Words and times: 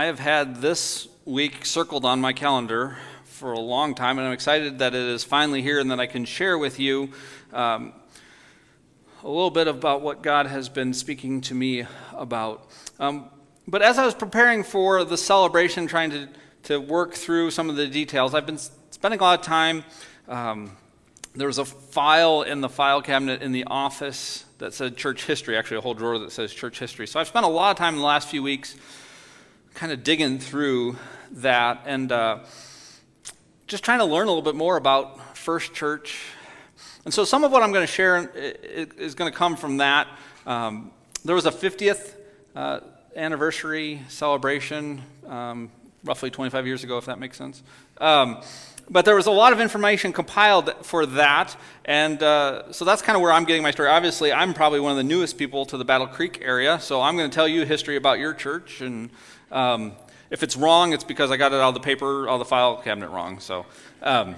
I 0.00 0.04
have 0.04 0.20
had 0.20 0.58
this 0.58 1.08
week 1.24 1.66
circled 1.66 2.04
on 2.04 2.20
my 2.20 2.32
calendar 2.32 2.98
for 3.24 3.50
a 3.50 3.58
long 3.58 3.96
time, 3.96 4.16
and 4.18 4.28
I'm 4.28 4.32
excited 4.32 4.78
that 4.78 4.94
it 4.94 5.02
is 5.02 5.24
finally 5.24 5.60
here 5.60 5.80
and 5.80 5.90
that 5.90 5.98
I 5.98 6.06
can 6.06 6.24
share 6.24 6.56
with 6.56 6.78
you 6.78 7.10
um, 7.52 7.92
a 9.24 9.28
little 9.28 9.50
bit 9.50 9.66
about 9.66 10.02
what 10.02 10.22
God 10.22 10.46
has 10.46 10.68
been 10.68 10.94
speaking 10.94 11.40
to 11.40 11.54
me 11.56 11.84
about. 12.16 12.70
Um, 13.00 13.28
but 13.66 13.82
as 13.82 13.98
I 13.98 14.04
was 14.04 14.14
preparing 14.14 14.62
for 14.62 15.02
the 15.02 15.16
celebration, 15.16 15.88
trying 15.88 16.10
to, 16.10 16.28
to 16.62 16.80
work 16.80 17.14
through 17.14 17.50
some 17.50 17.68
of 17.68 17.74
the 17.74 17.88
details, 17.88 18.34
I've 18.34 18.46
been 18.46 18.60
spending 18.92 19.18
a 19.18 19.22
lot 19.24 19.40
of 19.40 19.44
time. 19.44 19.84
Um, 20.28 20.76
there 21.34 21.48
was 21.48 21.58
a 21.58 21.64
file 21.64 22.42
in 22.42 22.60
the 22.60 22.68
file 22.68 23.02
cabinet 23.02 23.42
in 23.42 23.50
the 23.50 23.64
office 23.64 24.44
that 24.58 24.74
said 24.74 24.96
church 24.96 25.24
history, 25.24 25.56
actually, 25.56 25.78
a 25.78 25.80
whole 25.80 25.94
drawer 25.94 26.20
that 26.20 26.30
says 26.30 26.54
church 26.54 26.78
history. 26.78 27.08
So 27.08 27.18
I've 27.18 27.26
spent 27.26 27.46
a 27.46 27.48
lot 27.48 27.72
of 27.72 27.76
time 27.76 27.94
in 27.94 27.98
the 27.98 28.06
last 28.06 28.28
few 28.28 28.44
weeks 28.44 28.76
kind 29.78 29.92
of 29.92 30.02
digging 30.02 30.40
through 30.40 30.96
that 31.30 31.82
and 31.86 32.10
uh, 32.10 32.40
just 33.68 33.84
trying 33.84 34.00
to 34.00 34.04
learn 34.04 34.26
a 34.26 34.30
little 34.30 34.42
bit 34.42 34.56
more 34.56 34.76
about 34.76 35.36
First 35.36 35.72
Church. 35.72 36.20
And 37.04 37.14
so 37.14 37.24
some 37.24 37.44
of 37.44 37.52
what 37.52 37.62
I'm 37.62 37.70
going 37.70 37.86
to 37.86 37.92
share 37.92 38.28
is 38.34 39.14
going 39.14 39.30
to 39.30 39.38
come 39.38 39.54
from 39.54 39.76
that. 39.76 40.08
Um, 40.46 40.90
there 41.24 41.36
was 41.36 41.46
a 41.46 41.52
50th 41.52 42.14
uh, 42.56 42.80
anniversary 43.14 44.02
celebration 44.08 45.00
um, 45.28 45.70
roughly 46.02 46.28
25 46.28 46.66
years 46.66 46.82
ago, 46.82 46.98
if 46.98 47.04
that 47.04 47.20
makes 47.20 47.36
sense. 47.36 47.62
Um, 48.00 48.42
but 48.90 49.04
there 49.04 49.14
was 49.14 49.26
a 49.26 49.30
lot 49.30 49.52
of 49.52 49.60
information 49.60 50.12
compiled 50.12 50.74
for 50.82 51.06
that, 51.06 51.56
and 51.84 52.20
uh, 52.20 52.72
so 52.72 52.84
that's 52.84 53.02
kind 53.02 53.14
of 53.14 53.22
where 53.22 53.30
I'm 53.30 53.44
getting 53.44 53.62
my 53.62 53.70
story. 53.70 53.90
Obviously, 53.90 54.32
I'm 54.32 54.54
probably 54.54 54.80
one 54.80 54.90
of 54.90 54.96
the 54.96 55.04
newest 55.04 55.38
people 55.38 55.66
to 55.66 55.76
the 55.76 55.84
Battle 55.84 56.08
Creek 56.08 56.40
area, 56.42 56.80
so 56.80 57.00
I'm 57.00 57.16
going 57.16 57.30
to 57.30 57.34
tell 57.34 57.46
you 57.46 57.64
history 57.64 57.96
about 57.96 58.18
your 58.18 58.34
church 58.34 58.80
and 58.80 59.10
um, 59.50 59.92
if 60.30 60.42
it's 60.42 60.56
wrong, 60.56 60.92
it's 60.92 61.04
because 61.04 61.30
I 61.30 61.36
got 61.36 61.52
it 61.52 61.56
out 61.56 61.68
of 61.68 61.74
the 61.74 61.80
paper, 61.80 62.28
out 62.28 62.34
of 62.34 62.38
the 62.40 62.44
file 62.44 62.76
cabinet 62.76 63.08
wrong. 63.08 63.40
So, 63.40 63.66
um, 64.02 64.36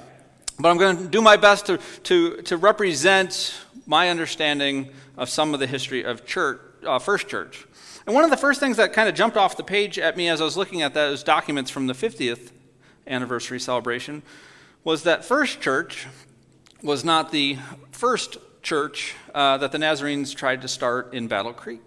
but 0.58 0.68
I'm 0.68 0.78
going 0.78 0.96
to 0.98 1.08
do 1.08 1.20
my 1.20 1.36
best 1.36 1.66
to, 1.66 1.78
to, 2.04 2.42
to 2.42 2.56
represent 2.56 3.54
my 3.86 4.08
understanding 4.08 4.90
of 5.16 5.28
some 5.28 5.54
of 5.54 5.60
the 5.60 5.66
history 5.66 6.04
of 6.04 6.26
church, 6.26 6.60
uh, 6.86 6.98
First 6.98 7.28
Church. 7.28 7.66
And 8.06 8.14
one 8.14 8.24
of 8.24 8.30
the 8.30 8.36
first 8.36 8.60
things 8.60 8.76
that 8.76 8.92
kind 8.92 9.08
of 9.08 9.14
jumped 9.14 9.36
off 9.36 9.56
the 9.56 9.64
page 9.64 9.98
at 9.98 10.16
me 10.16 10.28
as 10.28 10.40
I 10.40 10.44
was 10.44 10.56
looking 10.56 10.82
at 10.82 10.94
those 10.94 11.22
documents 11.22 11.70
from 11.70 11.86
the 11.86 11.92
50th 11.92 12.50
anniversary 13.06 13.60
celebration 13.60 14.22
was 14.84 15.02
that 15.02 15.24
First 15.24 15.60
Church 15.60 16.06
was 16.82 17.04
not 17.04 17.30
the 17.32 17.58
first 17.90 18.38
church 18.62 19.14
uh, 19.34 19.58
that 19.58 19.72
the 19.72 19.78
Nazarenes 19.78 20.34
tried 20.34 20.62
to 20.62 20.68
start 20.68 21.12
in 21.14 21.28
Battle 21.28 21.52
Creek. 21.52 21.82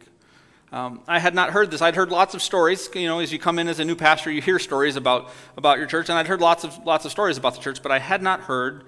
Um, 0.73 1.01
I 1.07 1.19
had 1.19 1.35
not 1.35 1.51
heard 1.51 1.69
this. 1.69 1.83
I'd 1.83 1.95
heard 1.95 2.09
lots 2.09 2.33
of 2.33 2.41
stories. 2.41 2.89
You 2.95 3.07
know, 3.07 3.19
as 3.19 3.31
you 3.31 3.37
come 3.37 3.59
in 3.59 3.67
as 3.67 3.79
a 3.79 3.85
new 3.85 3.95
pastor, 3.95 4.31
you 4.31 4.41
hear 4.41 4.57
stories 4.57 4.95
about, 4.95 5.29
about 5.55 5.77
your 5.77 5.85
church, 5.85 6.09
and 6.09 6.17
I'd 6.17 6.25
heard 6.25 6.41
lots 6.41 6.63
of, 6.63 6.75
lots 6.83 7.05
of 7.05 7.11
stories 7.11 7.37
about 7.37 7.53
the 7.53 7.61
church, 7.61 7.83
but 7.83 7.91
I 7.91 7.99
had 7.99 8.23
not 8.23 8.41
heard 8.41 8.85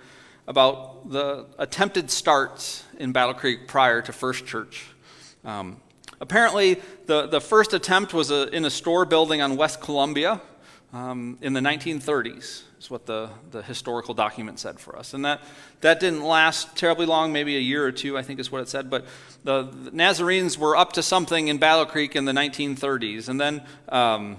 about 0.48 1.12
the 1.12 1.46
attempted 1.60 2.10
starts 2.10 2.84
in 2.98 3.12
Battle 3.12 3.36
Creek 3.36 3.68
prior 3.68 4.02
to 4.02 4.12
First 4.12 4.48
Church. 4.48 4.88
Um, 5.44 5.80
apparently, 6.20 6.82
the, 7.06 7.28
the 7.28 7.40
first 7.40 7.72
attempt 7.72 8.16
was 8.16 8.32
a, 8.32 8.50
in 8.50 8.66
a 8.66 8.72
store 8.72 9.06
building 9.06 9.44
on 9.44 9.56
West 9.56 9.80
Columbia 9.80 10.42
um, 10.94 11.38
in 11.42 11.54
the 11.54 11.60
1930s 11.60 12.64
is 12.80 12.90
what 12.90 13.06
the, 13.06 13.30
the 13.52 13.62
historical 13.62 14.14
document 14.14 14.60
said 14.60 14.80
for 14.80 14.98
us. 14.98 15.14
And 15.14 15.26
that, 15.26 15.42
that 15.82 16.00
didn't 16.00 16.24
last 16.24 16.76
terribly 16.76 17.06
long, 17.06 17.34
maybe 17.34 17.58
a 17.58 17.60
year 17.60 17.86
or 17.86 17.92
two, 17.92 18.18
I 18.18 18.22
think 18.22 18.40
is 18.40 18.52
what 18.52 18.62
it 18.62 18.70
said. 18.70 18.90
But 18.90 19.06
the, 19.44 19.64
the 19.64 19.92
Nazarenes 19.92 20.58
were 20.58 20.76
up 20.78 20.94
to 20.94 21.04
something 21.04 21.48
in 21.48 21.58
Battle 21.58 21.86
Creek 21.86 22.16
in 22.16 22.26
the 22.26 22.32
1930s. 22.32 23.28
And 23.28 23.42
then 23.42 23.62
um, 23.90 24.38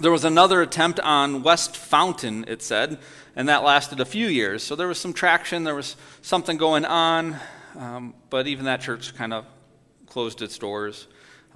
there 0.00 0.12
was 0.12 0.24
another 0.24 0.62
attempt 0.62 1.00
on 1.00 1.42
West 1.42 1.76
Fountain, 1.76 2.44
it 2.48 2.62
said, 2.62 2.98
and 3.34 3.48
that 3.48 3.62
lasted 3.62 4.00
a 4.00 4.04
few 4.04 4.28
years. 4.28 4.62
So 4.62 4.76
there 4.76 4.88
was 4.88 4.98
some 4.98 5.12
traction, 5.12 5.64
there 5.64 5.74
was 5.74 5.96
something 6.22 6.56
going 6.56 6.84
on, 6.84 7.36
um, 7.78 8.14
but 8.30 8.46
even 8.46 8.66
that 8.66 8.80
church 8.80 9.14
kind 9.14 9.32
of 9.32 9.46
closed 10.06 10.42
its 10.42 10.58
doors. 10.58 11.06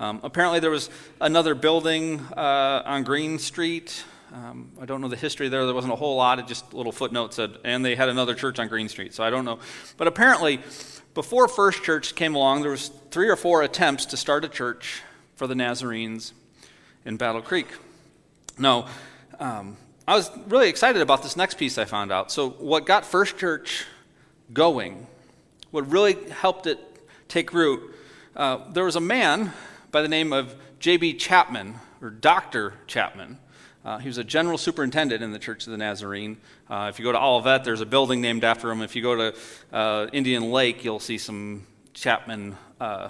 Um, 0.00 0.18
apparently, 0.24 0.58
there 0.58 0.70
was 0.70 0.90
another 1.20 1.54
building 1.54 2.18
uh, 2.36 2.82
on 2.84 3.04
Green 3.04 3.38
Street 3.38 4.02
um, 4.32 4.70
I 4.80 4.84
don't 4.84 5.00
know 5.00 5.08
the 5.08 5.16
history 5.16 5.48
there. 5.48 5.66
There 5.66 5.74
wasn't 5.74 5.92
a 5.92 5.96
whole 5.96 6.16
lot. 6.16 6.38
It 6.38 6.46
just 6.46 6.72
little 6.72 6.92
footnote 6.92 7.34
said, 7.34 7.58
and 7.64 7.84
they 7.84 7.96
had 7.96 8.08
another 8.08 8.34
church 8.34 8.58
on 8.60 8.68
Green 8.68 8.88
Street. 8.88 9.12
So 9.12 9.24
I 9.24 9.30
don't 9.30 9.44
know. 9.44 9.58
But 9.96 10.06
apparently, 10.06 10.60
before 11.14 11.48
First 11.48 11.82
Church 11.82 12.14
came 12.14 12.36
along, 12.36 12.62
there 12.62 12.70
was 12.70 12.88
three 13.10 13.28
or 13.28 13.34
four 13.34 13.62
attempts 13.62 14.06
to 14.06 14.16
start 14.16 14.44
a 14.44 14.48
church 14.48 15.02
for 15.34 15.48
the 15.48 15.54
Nazarenes 15.54 16.32
in 17.04 17.16
Battle 17.16 17.42
Creek. 17.42 17.66
Now, 18.56 18.86
um, 19.40 19.76
I 20.06 20.14
was 20.14 20.30
really 20.46 20.68
excited 20.68 21.02
about 21.02 21.24
this 21.24 21.36
next 21.36 21.54
piece 21.54 21.76
I 21.76 21.84
found 21.84 22.12
out. 22.12 22.30
So, 22.30 22.50
what 22.50 22.86
got 22.86 23.04
First 23.04 23.36
Church 23.36 23.84
going, 24.52 25.08
what 25.72 25.90
really 25.90 26.16
helped 26.30 26.68
it 26.68 26.78
take 27.26 27.52
root, 27.52 27.94
uh, 28.36 28.58
there 28.72 28.84
was 28.84 28.94
a 28.94 29.00
man 29.00 29.52
by 29.90 30.02
the 30.02 30.08
name 30.08 30.32
of 30.32 30.54
J.B. 30.78 31.14
Chapman, 31.14 31.74
or 32.00 32.10
Dr. 32.10 32.74
Chapman 32.86 33.38
uh, 33.84 33.98
he 33.98 34.08
was 34.08 34.18
a 34.18 34.24
general 34.24 34.58
superintendent 34.58 35.22
in 35.22 35.32
the 35.32 35.38
Church 35.38 35.66
of 35.66 35.70
the 35.70 35.78
Nazarene. 35.78 36.36
Uh, 36.68 36.88
if 36.90 36.98
you 36.98 37.04
go 37.04 37.12
to 37.12 37.20
Olivet, 37.20 37.64
there's 37.64 37.80
a 37.80 37.86
building 37.86 38.20
named 38.20 38.44
after 38.44 38.70
him. 38.70 38.82
If 38.82 38.94
you 38.94 39.02
go 39.02 39.16
to 39.16 39.34
uh, 39.72 40.06
Indian 40.12 40.50
Lake, 40.50 40.84
you'll 40.84 41.00
see 41.00 41.16
some 41.16 41.66
Chapman. 41.94 42.56
Uh, 42.78 43.08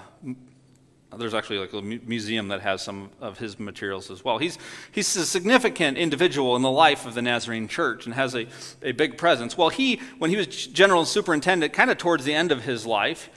there's 1.18 1.34
actually 1.34 1.58
like 1.58 1.72
a 1.72 1.82
museum 1.82 2.48
that 2.48 2.60
has 2.60 2.82
some 2.82 3.10
of 3.20 3.36
his 3.36 3.58
materials 3.58 4.12
as 4.12 4.24
well. 4.24 4.38
He's, 4.38 4.58
he's 4.92 5.16
a 5.16 5.26
significant 5.26 5.98
individual 5.98 6.54
in 6.54 6.62
the 6.62 6.70
life 6.70 7.04
of 7.04 7.14
the 7.14 7.22
Nazarene 7.22 7.66
Church 7.66 8.06
and 8.06 8.14
has 8.14 8.36
a, 8.36 8.46
a 8.80 8.92
big 8.92 9.18
presence. 9.18 9.58
Well, 9.58 9.70
he, 9.70 10.00
when 10.18 10.30
he 10.30 10.36
was 10.36 10.46
general 10.46 11.04
superintendent, 11.04 11.72
kind 11.72 11.90
of 11.90 11.98
towards 11.98 12.24
the 12.24 12.34
end 12.34 12.52
of 12.52 12.62
his 12.62 12.86
life, 12.86 13.28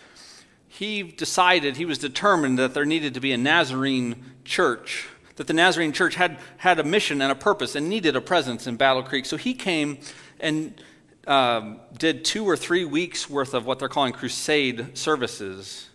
he 0.74 1.04
decided, 1.04 1.78
he 1.78 1.86
was 1.86 1.98
determined 1.98 2.60
that 2.60 2.74
there 2.74 2.86
needed 2.86 3.14
to 3.14 3.20
be 3.20 3.32
a 3.32 3.38
Nazarene 3.38 4.24
church 4.44 5.08
that 5.36 5.48
the 5.48 5.54
Nazarene 5.54 5.92
church 5.92 6.16
had, 6.16 6.38
had 6.58 6.80
a 6.80 6.84
mission 6.84 7.22
and 7.22 7.32
a 7.32 7.36
purpose 7.36 7.76
and 7.76 7.90
needed 7.90 8.16
a 8.16 8.22
presence 8.22 8.68
in 8.68 8.76
Battle 8.76 9.04
Creek. 9.04 9.26
So 9.26 9.38
he 9.38 9.54
came 9.54 9.98
and 10.40 10.80
um, 11.26 11.80
did 11.98 12.26
two 12.26 12.46
or 12.46 12.56
three 12.56 12.86
weeks 12.86 13.30
worth 13.30 13.54
of 13.54 13.66
what 13.66 13.80
they're 13.80 13.90
calling 13.90 14.14
crusade 14.14 14.98
services 14.98 15.90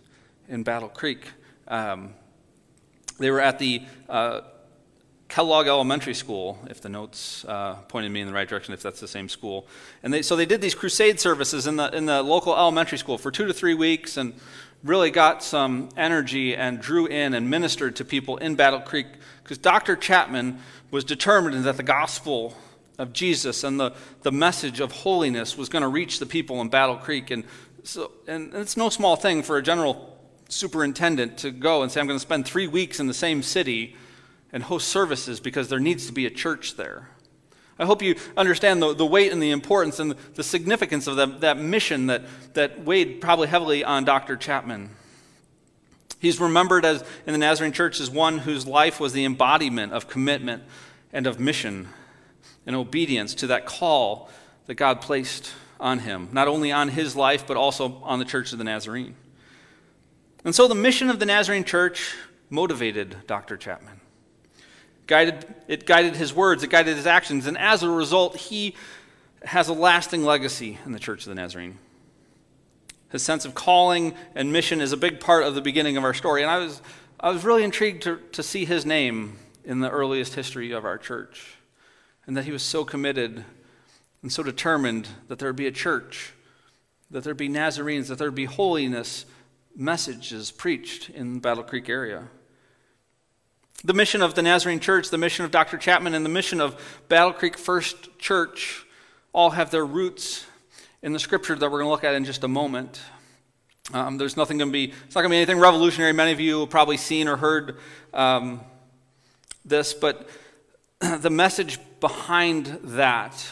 in 0.47 0.63
Battle 0.63 0.89
Creek. 0.89 1.25
Um, 1.67 2.13
they 3.17 3.31
were 3.31 3.41
at 3.41 3.59
the 3.59 3.83
uh, 4.07 4.41
Kellogg 5.29 5.67
Elementary 5.67 6.15
School, 6.15 6.57
if 6.71 6.81
the 6.81 6.89
notes 6.89 7.45
uh, 7.45 7.75
pointed 7.87 8.11
me 8.11 8.21
in 8.21 8.27
the 8.27 8.33
right 8.33 8.49
direction, 8.49 8.73
if 8.73 8.81
that's 8.81 8.99
the 8.99 9.07
same 9.07 9.29
school. 9.29 9.67
And 10.01 10.11
they, 10.11 10.23
so 10.23 10.35
they 10.35 10.47
did 10.47 10.59
these 10.59 10.73
crusade 10.73 11.19
services 11.19 11.67
in 11.67 11.75
the, 11.75 11.95
in 11.95 12.07
the 12.07 12.23
local 12.23 12.55
elementary 12.55 12.97
school 12.97 13.19
for 13.19 13.29
two 13.29 13.45
to 13.45 13.53
three 13.53 13.75
weeks 13.75 14.17
and 14.17 14.33
really 14.83 15.11
got 15.11 15.43
some 15.43 15.89
energy 15.95 16.55
and 16.55 16.81
drew 16.81 17.05
in 17.05 17.35
and 17.35 17.47
ministered 17.47 17.95
to 17.97 18.05
people 18.05 18.37
in 18.37 18.55
Battle 18.55 18.79
Creek 18.79 19.05
because 19.43 19.59
Dr. 19.59 19.95
Chapman 19.95 20.59
was 20.89 21.03
determined 21.03 21.63
that 21.63 21.77
the 21.77 21.83
gospel 21.83 22.57
of 22.97 23.13
Jesus 23.13 23.63
and 23.63 23.79
the, 23.79 23.93
the 24.23 24.31
message 24.31 24.79
of 24.79 24.91
holiness 24.91 25.55
was 25.55 25.69
going 25.69 25.83
to 25.83 25.87
reach 25.87 26.17
the 26.17 26.25
people 26.25 26.59
in 26.61 26.69
Battle 26.69 26.97
Creek. 26.97 27.29
And, 27.29 27.43
so, 27.83 28.11
and 28.27 28.51
it's 28.55 28.75
no 28.75 28.89
small 28.89 29.15
thing 29.15 29.43
for 29.43 29.57
a 29.57 29.61
general 29.61 30.17
superintendent 30.49 31.37
to 31.39 31.51
go 31.51 31.83
and 31.83 31.91
say, 31.91 31.99
I'm 31.99 32.07
going 32.07 32.17
to 32.17 32.21
spend 32.21 32.47
three 32.47 32.67
weeks 32.67 32.99
in 32.99 33.05
the 33.05 33.13
same 33.13 33.43
city 33.43 33.95
and 34.51 34.63
host 34.63 34.87
services 34.87 35.39
because 35.39 35.69
there 35.69 35.79
needs 35.79 36.07
to 36.07 36.13
be 36.13 36.25
a 36.25 36.29
church 36.29 36.75
there. 36.75 37.09
I 37.77 37.85
hope 37.85 38.01
you 38.01 38.15
understand 38.35 38.81
the, 38.81 38.93
the 38.93 39.05
weight 39.05 39.31
and 39.31 39.41
the 39.41 39.51
importance 39.51 39.99
and 39.99 40.15
the 40.35 40.43
significance 40.43 41.07
of 41.07 41.15
that, 41.15 41.39
that 41.41 41.57
mission 41.57 42.07
that, 42.07 42.23
that 42.53 42.83
weighed 42.83 43.21
probably 43.21 43.47
heavily 43.47 43.85
on 43.85 44.03
Dr. 44.03 44.35
Chapman. 44.35 44.89
He's 46.19 46.41
remembered 46.41 46.83
as 46.83 47.05
in 47.25 47.31
the 47.31 47.37
Nazarene 47.37 47.71
church 47.71 48.01
as 48.01 48.09
one 48.09 48.39
whose 48.39 48.67
life 48.67 48.99
was 48.99 49.13
the 49.13 49.23
embodiment 49.23 49.93
of 49.93 50.09
commitment 50.09 50.63
and 51.13 51.25
of 51.25 51.39
mission 51.39 51.87
and 52.65 52.75
obedience 52.75 53.33
to 53.35 53.47
that 53.47 53.65
call 53.65 54.29
that 54.65 54.75
God 54.75 54.99
placed 54.99 55.53
on 55.79 55.99
him, 55.99 56.27
not 56.33 56.49
only 56.49 56.73
on 56.73 56.89
his 56.89 57.15
life, 57.15 57.47
but 57.47 57.55
also 57.55 58.01
on 58.03 58.19
the 58.19 58.25
church 58.25 58.51
of 58.51 58.57
the 58.57 58.65
Nazarene. 58.65 59.15
And 60.43 60.53
so 60.53 60.67
the 60.67 60.75
mission 60.75 61.09
of 61.09 61.19
the 61.19 61.25
Nazarene 61.25 61.63
church 61.63 62.15
motivated 62.49 63.15
Dr. 63.25 63.55
Chapman. 63.55 63.98
Guided, 65.09 65.43
it 65.67 65.87
guided 65.87 66.17
his 66.17 66.35
words, 66.35 66.61
it 66.61 66.69
guided 66.69 66.95
his 66.95 67.07
actions, 67.07 67.47
and 67.47 67.57
as 67.57 67.81
a 67.81 67.89
result, 67.89 68.37
he 68.37 68.75
has 69.43 69.67
a 69.67 69.73
lasting 69.73 70.23
legacy 70.23 70.77
in 70.85 70.91
the 70.91 70.99
church 70.99 71.23
of 71.23 71.29
the 71.29 71.33
Nazarene. 71.35 71.79
His 73.11 73.23
sense 73.23 73.43
of 73.43 73.55
calling 73.55 74.13
and 74.35 74.53
mission 74.53 74.81
is 74.81 74.91
a 74.91 74.97
big 74.97 75.19
part 75.19 75.43
of 75.43 75.55
the 75.55 75.61
beginning 75.61 75.97
of 75.97 76.03
our 76.03 76.13
story. 76.13 76.43
And 76.43 76.51
I 76.51 76.59
was, 76.59 76.83
I 77.19 77.31
was 77.31 77.43
really 77.43 77.63
intrigued 77.63 78.03
to, 78.03 78.17
to 78.33 78.43
see 78.43 78.65
his 78.65 78.85
name 78.85 79.39
in 79.63 79.79
the 79.79 79.89
earliest 79.89 80.35
history 80.35 80.71
of 80.71 80.85
our 80.85 80.99
church. 80.99 81.55
And 82.27 82.37
that 82.37 82.45
he 82.45 82.51
was 82.51 82.61
so 82.61 82.85
committed 82.85 83.45
and 84.21 84.31
so 84.31 84.43
determined 84.43 85.07
that 85.27 85.39
there 85.39 85.49
would 85.49 85.55
be 85.55 85.65
a 85.65 85.71
church, 85.71 86.33
that 87.09 87.23
there 87.23 87.31
would 87.31 87.37
be 87.37 87.49
Nazarenes, 87.49 88.09
that 88.09 88.19
there 88.19 88.27
would 88.27 88.35
be 88.35 88.45
holiness 88.45 89.25
messages 89.75 90.51
preached 90.51 91.09
in 91.09 91.39
Battle 91.39 91.63
Creek 91.63 91.89
area. 91.89 92.27
The 93.81 93.93
mission 93.93 94.21
of 94.21 94.35
the 94.35 94.41
Nazarene 94.41 94.81
Church, 94.81 95.09
the 95.09 95.17
mission 95.17 95.45
of 95.45 95.51
Dr. 95.51 95.77
Chapman, 95.77 96.13
and 96.13 96.25
the 96.25 96.29
mission 96.29 96.59
of 96.59 96.77
Battle 97.07 97.31
Creek 97.31 97.57
First 97.57 98.19
Church 98.19 98.85
all 99.31 99.51
have 99.51 99.71
their 99.71 99.85
roots 99.85 100.45
in 101.01 101.13
the 101.13 101.19
scripture 101.19 101.55
that 101.55 101.71
we're 101.71 101.79
going 101.79 101.87
to 101.87 101.91
look 101.91 102.03
at 102.03 102.13
in 102.13 102.25
just 102.25 102.43
a 102.43 102.47
moment. 102.49 102.99
Um, 103.93 104.17
there's 104.17 104.35
nothing 104.35 104.57
going 104.57 104.67
to 104.67 104.73
be, 104.73 104.91
it's 105.05 105.15
not 105.15 105.21
going 105.21 105.29
to 105.29 105.33
be 105.33 105.37
anything 105.37 105.59
revolutionary. 105.59 106.11
Many 106.11 106.33
of 106.33 106.41
you 106.41 106.59
have 106.59 106.69
probably 106.69 106.97
seen 106.97 107.29
or 107.29 107.37
heard 107.37 107.77
um, 108.13 108.59
this, 109.63 109.93
but 109.93 110.27
the 110.99 111.29
message 111.29 111.79
behind 112.01 112.65
that, 112.83 113.47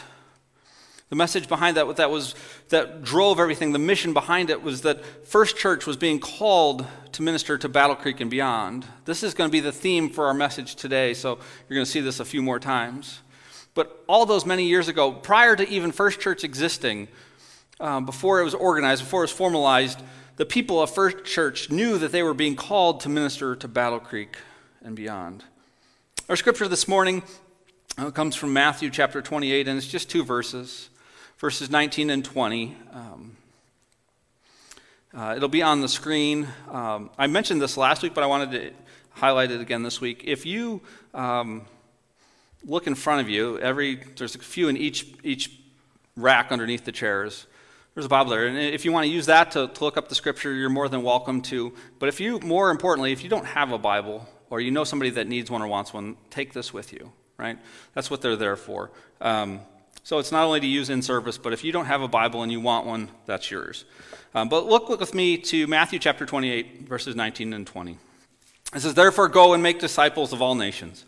the 1.08 1.16
message 1.16 1.48
behind 1.48 1.78
that, 1.78 1.96
that 1.96 2.10
was 2.10 2.34
that 2.68 3.02
drove 3.02 3.40
everything, 3.40 3.72
the 3.72 3.78
mission 3.78 4.12
behind 4.12 4.50
it 4.50 4.62
was 4.62 4.82
that 4.82 5.04
First 5.26 5.56
Church 5.56 5.86
was 5.86 5.96
being 5.96 6.20
called 6.20 6.86
to 7.12 7.22
minister 7.22 7.56
to 7.58 7.68
Battle 7.68 7.96
Creek 7.96 8.20
and 8.20 8.30
beyond. 8.30 8.84
This 9.04 9.22
is 9.22 9.34
going 9.34 9.48
to 9.48 9.52
be 9.52 9.60
the 9.60 9.72
theme 9.72 10.10
for 10.10 10.26
our 10.26 10.34
message 10.34 10.74
today, 10.74 11.14
so 11.14 11.38
you're 11.68 11.76
going 11.76 11.86
to 11.86 11.90
see 11.90 12.00
this 12.00 12.20
a 12.20 12.24
few 12.24 12.42
more 12.42 12.58
times. 12.58 13.20
But 13.74 14.04
all 14.06 14.26
those 14.26 14.44
many 14.44 14.64
years 14.64 14.88
ago, 14.88 15.12
prior 15.12 15.56
to 15.56 15.68
even 15.68 15.92
First 15.92 16.20
Church 16.20 16.44
existing, 16.44 17.08
um, 17.80 18.04
before 18.04 18.40
it 18.40 18.44
was 18.44 18.54
organized, 18.54 19.02
before 19.02 19.20
it 19.20 19.24
was 19.24 19.32
formalized, 19.32 20.02
the 20.36 20.46
people 20.46 20.82
of 20.82 20.90
First 20.90 21.24
Church 21.24 21.70
knew 21.70 21.98
that 21.98 22.12
they 22.12 22.22
were 22.22 22.34
being 22.34 22.56
called 22.56 23.00
to 23.00 23.08
minister 23.08 23.56
to 23.56 23.68
Battle 23.68 24.00
Creek 24.00 24.36
and 24.82 24.94
beyond. 24.94 25.44
Our 26.28 26.36
scripture 26.36 26.68
this 26.68 26.86
morning 26.86 27.22
uh, 27.96 28.10
comes 28.10 28.36
from 28.36 28.52
Matthew 28.52 28.90
chapter 28.90 29.22
28, 29.22 29.66
and 29.66 29.78
it's 29.78 29.86
just 29.86 30.10
two 30.10 30.24
verses, 30.24 30.90
verses 31.38 31.70
19 31.70 32.10
and 32.10 32.24
20. 32.24 32.76
Um, 32.92 33.36
uh, 35.14 35.34
it'll 35.36 35.48
be 35.48 35.62
on 35.62 35.80
the 35.80 35.88
screen. 35.88 36.48
Um, 36.70 37.10
I 37.16 37.28
mentioned 37.28 37.62
this 37.62 37.76
last 37.76 38.02
week, 38.02 38.12
but 38.12 38.24
I 38.24 38.26
wanted 38.26 38.50
to 38.52 38.72
highlight 39.10 39.50
it 39.50 39.60
again 39.60 39.82
this 39.82 40.00
week. 40.00 40.22
If 40.24 40.44
you 40.44 40.82
um, 41.14 41.62
look 42.64 42.86
in 42.86 42.94
front 42.94 43.20
of 43.20 43.28
you, 43.28 43.58
every 43.58 43.96
there's 44.16 44.34
a 44.34 44.38
few 44.38 44.68
in 44.68 44.76
each 44.76 45.06
each 45.22 45.52
rack 46.16 46.50
underneath 46.50 46.84
the 46.84 46.92
chairs. 46.92 47.46
There's 47.94 48.06
a 48.06 48.08
Bible 48.08 48.30
there, 48.30 48.46
and 48.46 48.58
if 48.58 48.84
you 48.84 48.92
want 48.92 49.06
to 49.06 49.10
use 49.10 49.26
that 49.26 49.52
to, 49.52 49.68
to 49.68 49.84
look 49.84 49.96
up 49.96 50.08
the 50.08 50.14
scripture, 50.14 50.52
you're 50.52 50.68
more 50.68 50.88
than 50.88 51.02
welcome 51.02 51.40
to. 51.42 51.72
But 51.98 52.08
if 52.08 52.20
you, 52.20 52.38
more 52.40 52.70
importantly, 52.70 53.10
if 53.10 53.24
you 53.24 53.30
don't 53.30 53.46
have 53.46 53.72
a 53.72 53.78
Bible, 53.78 54.28
or 54.50 54.60
you 54.60 54.70
know 54.70 54.84
somebody 54.84 55.10
that 55.10 55.26
needs 55.26 55.50
one 55.50 55.62
or 55.62 55.66
wants 55.66 55.92
one, 55.92 56.16
take 56.30 56.52
this 56.52 56.72
with 56.72 56.92
you, 56.92 57.10
right? 57.38 57.58
That's 57.94 58.08
what 58.08 58.20
they're 58.20 58.36
there 58.36 58.54
for. 58.54 58.92
Um, 59.20 59.60
so 60.08 60.18
it's 60.18 60.32
not 60.32 60.46
only 60.46 60.58
to 60.58 60.66
use 60.66 60.88
in 60.88 61.02
service, 61.02 61.36
but 61.36 61.52
if 61.52 61.62
you 61.62 61.70
don't 61.70 61.84
have 61.84 62.00
a 62.00 62.08
Bible 62.08 62.42
and 62.42 62.50
you 62.50 62.60
want 62.60 62.86
one, 62.86 63.10
that's 63.26 63.50
yours. 63.50 63.84
Um, 64.34 64.48
but 64.48 64.64
look, 64.64 64.88
with 64.88 65.14
me 65.14 65.36
to 65.36 65.66
Matthew 65.66 65.98
chapter 65.98 66.24
28, 66.24 66.88
verses 66.88 67.14
19 67.14 67.52
and 67.52 67.66
20. 67.66 67.98
It 68.74 68.80
says, 68.80 68.94
Therefore, 68.94 69.28
go 69.28 69.52
and 69.52 69.62
make 69.62 69.80
disciples 69.80 70.32
of 70.32 70.40
all 70.40 70.54
nations, 70.54 71.04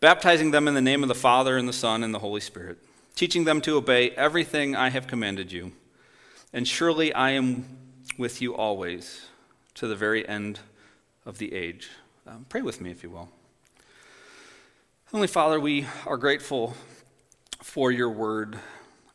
baptizing 0.00 0.50
them 0.50 0.66
in 0.66 0.74
the 0.74 0.80
name 0.80 1.04
of 1.04 1.08
the 1.08 1.14
Father, 1.14 1.56
and 1.56 1.68
the 1.68 1.72
Son, 1.72 2.02
and 2.02 2.12
the 2.12 2.18
Holy 2.18 2.40
Spirit, 2.40 2.78
teaching 3.14 3.44
them 3.44 3.60
to 3.60 3.76
obey 3.76 4.10
everything 4.10 4.74
I 4.74 4.90
have 4.90 5.06
commanded 5.06 5.52
you. 5.52 5.70
And 6.52 6.66
surely 6.66 7.14
I 7.14 7.30
am 7.30 7.78
with 8.18 8.42
you 8.42 8.56
always 8.56 9.26
to 9.74 9.86
the 9.86 9.94
very 9.94 10.28
end 10.28 10.58
of 11.24 11.38
the 11.38 11.54
age. 11.54 11.88
Um, 12.26 12.46
pray 12.48 12.62
with 12.62 12.80
me, 12.80 12.90
if 12.90 13.04
you 13.04 13.10
will. 13.10 13.28
Heavenly 15.04 15.28
Father, 15.28 15.60
we 15.60 15.86
are 16.04 16.16
grateful 16.16 16.74
for 17.64 17.90
your 17.90 18.10
word. 18.10 18.58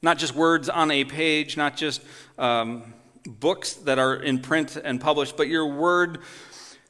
Not 0.01 0.17
just 0.17 0.33
words 0.33 0.69
on 0.69 0.89
a 0.89 1.05
page, 1.05 1.55
not 1.55 1.77
just 1.77 2.01
um, 2.39 2.95
books 3.25 3.73
that 3.73 3.99
are 3.99 4.15
in 4.15 4.39
print 4.39 4.75
and 4.75 4.99
published, 4.99 5.37
but 5.37 5.47
your 5.47 5.67
word 5.67 6.17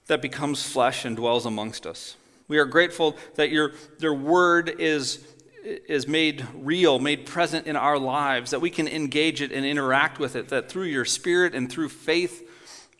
that 0.07 0.21
becomes 0.21 0.63
flesh 0.67 1.03
and 1.03 1.17
dwells 1.17 1.45
amongst 1.45 1.85
us. 1.85 2.15
We 2.47 2.59
are 2.59 2.65
grateful 2.65 3.17
that 3.35 3.49
your, 3.49 3.73
your 3.99 4.13
word 4.13 4.73
is, 4.79 5.23
is 5.63 6.07
made 6.07 6.47
real, 6.55 6.97
made 6.97 7.25
present 7.25 7.67
in 7.67 7.75
our 7.75 7.99
lives, 7.99 8.51
that 8.51 8.61
we 8.61 8.69
can 8.69 8.87
engage 8.87 9.41
it 9.41 9.51
and 9.51 9.65
interact 9.65 10.17
with 10.17 10.37
it, 10.37 10.47
that 10.47 10.69
through 10.69 10.85
your 10.85 11.05
spirit 11.05 11.53
and 11.53 11.69
through 11.69 11.89
faith, 11.89 12.49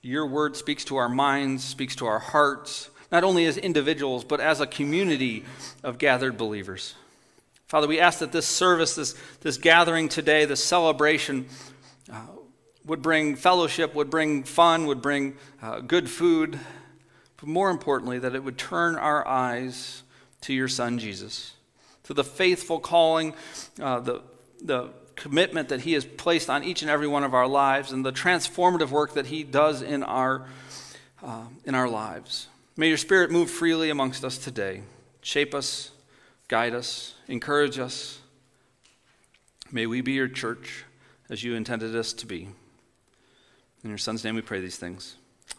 your 0.01 0.27
word 0.27 0.57
speaks 0.57 0.83
to 0.85 0.97
our 0.97 1.09
minds, 1.09 1.63
speaks 1.63 1.95
to 1.95 2.05
our 2.05 2.19
hearts, 2.19 2.89
not 3.09 3.23
only 3.23 3.45
as 3.45 3.57
individuals, 3.57 4.25
but 4.25 4.41
as 4.41 4.59
a 4.59 4.67
community 4.67 5.45
of 5.81 5.97
gathered 5.97 6.38
believers. 6.38 6.94
Father, 7.69 7.88
we 7.88 8.00
ask 8.00 8.18
that 8.18 8.31
this 8.31 8.48
service, 8.48 8.95
this, 8.95 9.13
this 9.42 9.57
gathering 9.57 10.10
today, 10.10 10.45
this 10.45 10.63
celebration, 10.63 11.45
uh, 12.12 12.19
would 12.83 13.04
bring 13.04 13.36
fellowship, 13.36 13.94
would 13.94 14.10
bring 14.10 14.44
fun, 14.44 14.88
would 14.88 15.04
bring 15.04 15.38
uh, 15.62 15.80
good 15.80 16.10
food, 16.10 16.60
but 17.38 17.48
more 17.48 17.69
importantly, 17.69 18.18
that 18.18 18.33
it 18.33 18.44
would 18.44 18.57
turn 18.57 18.95
our 18.95 19.25
eyes 19.27 20.01
to 20.42 20.51
your 20.51 20.68
Son, 20.68 20.98
Jesus, 20.98 21.54
to 22.06 22.16
the 22.16 22.24
faithful 22.24 22.80
calling, 22.80 23.36
uh, 23.80 24.00
the, 24.00 24.24
the 24.63 24.89
commitment 25.15 25.69
that 25.69 25.81
He 25.81 25.94
has 25.94 26.06
placed 26.06 26.50
on 26.50 26.63
each 26.63 26.81
and 26.81 26.89
every 26.89 27.07
one 27.07 27.24
of 27.24 27.36
our 27.36 27.48
lives, 27.48 27.92
and 27.92 28.04
the 28.04 28.12
transformative 28.12 28.89
work 28.89 29.13
that 29.13 29.27
He 29.27 29.44
does 29.44 29.83
in 29.83 30.01
our, 30.01 30.48
uh, 31.24 31.44
in 31.65 31.75
our 31.75 31.88
lives. 31.88 32.48
May 32.75 32.88
your 32.88 32.98
Spirit 32.98 33.30
move 33.30 33.51
freely 33.51 33.92
amongst 33.92 34.25
us 34.25 34.39
today. 34.39 34.81
Shape 35.22 35.54
us, 35.54 35.92
guide 36.50 36.75
us, 36.75 37.13
encourage 37.30 37.80
us. 37.80 38.19
May 39.72 39.86
we 39.86 40.01
be 40.01 40.12
your 40.12 40.28
church 40.28 40.84
as 41.30 41.44
you 41.44 41.56
intended 41.56 41.96
us 41.96 42.12
to 42.12 42.25
be. 42.25 42.50
In 43.84 43.90
your 43.90 43.98
Son's 43.98 44.24
name 44.25 44.36
we 44.36 44.42
pray 44.42 44.60
these 44.60 44.75
things. 44.75 45.16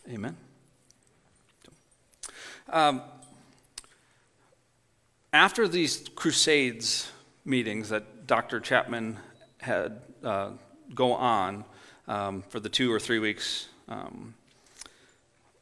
Amen. 0.09 0.37
Um, 2.69 3.01
after 5.33 5.67
these 5.67 6.09
crusades 6.15 7.11
meetings 7.45 7.89
that 7.89 8.27
Dr. 8.27 8.61
Chapman 8.61 9.17
had 9.59 10.03
uh, 10.23 10.51
go 10.95 11.15
on 11.15 11.65
um, 12.07 12.43
for 12.51 12.61
the 12.61 12.69
two 12.69 12.93
or 12.93 13.01
three 13.01 13.19
weeks, 13.19 13.69
um, 13.89 14.35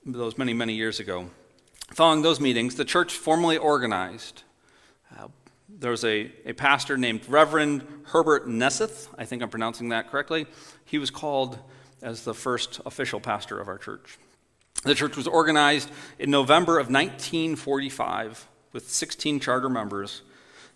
those 0.04 0.36
many, 0.36 0.52
many 0.52 0.74
years 0.74 0.98
ago, 0.98 1.30
Following 1.92 2.20
those 2.20 2.38
meetings, 2.38 2.74
the 2.74 2.84
church 2.84 3.14
formally 3.14 3.56
organized. 3.56 4.42
Uh, 5.16 5.28
there 5.68 5.90
was 5.90 6.04
a, 6.04 6.30
a 6.44 6.52
pastor 6.52 6.96
named 6.96 7.22
Reverend 7.28 7.86
Herbert 8.04 8.48
Nesseth. 8.48 9.08
I 9.16 9.24
think 9.24 9.42
I'm 9.42 9.50
pronouncing 9.50 9.90
that 9.90 10.10
correctly. 10.10 10.46
He 10.84 10.98
was 10.98 11.10
called 11.10 11.58
as 12.02 12.24
the 12.24 12.34
first 12.34 12.80
official 12.86 13.20
pastor 13.20 13.60
of 13.60 13.68
our 13.68 13.78
church. 13.78 14.18
The 14.84 14.94
church 14.94 15.16
was 15.16 15.26
organized 15.26 15.90
in 16.18 16.30
November 16.30 16.78
of 16.78 16.86
1945 16.86 18.46
with 18.72 18.88
16 18.88 19.40
charter 19.40 19.68
members, 19.68 20.22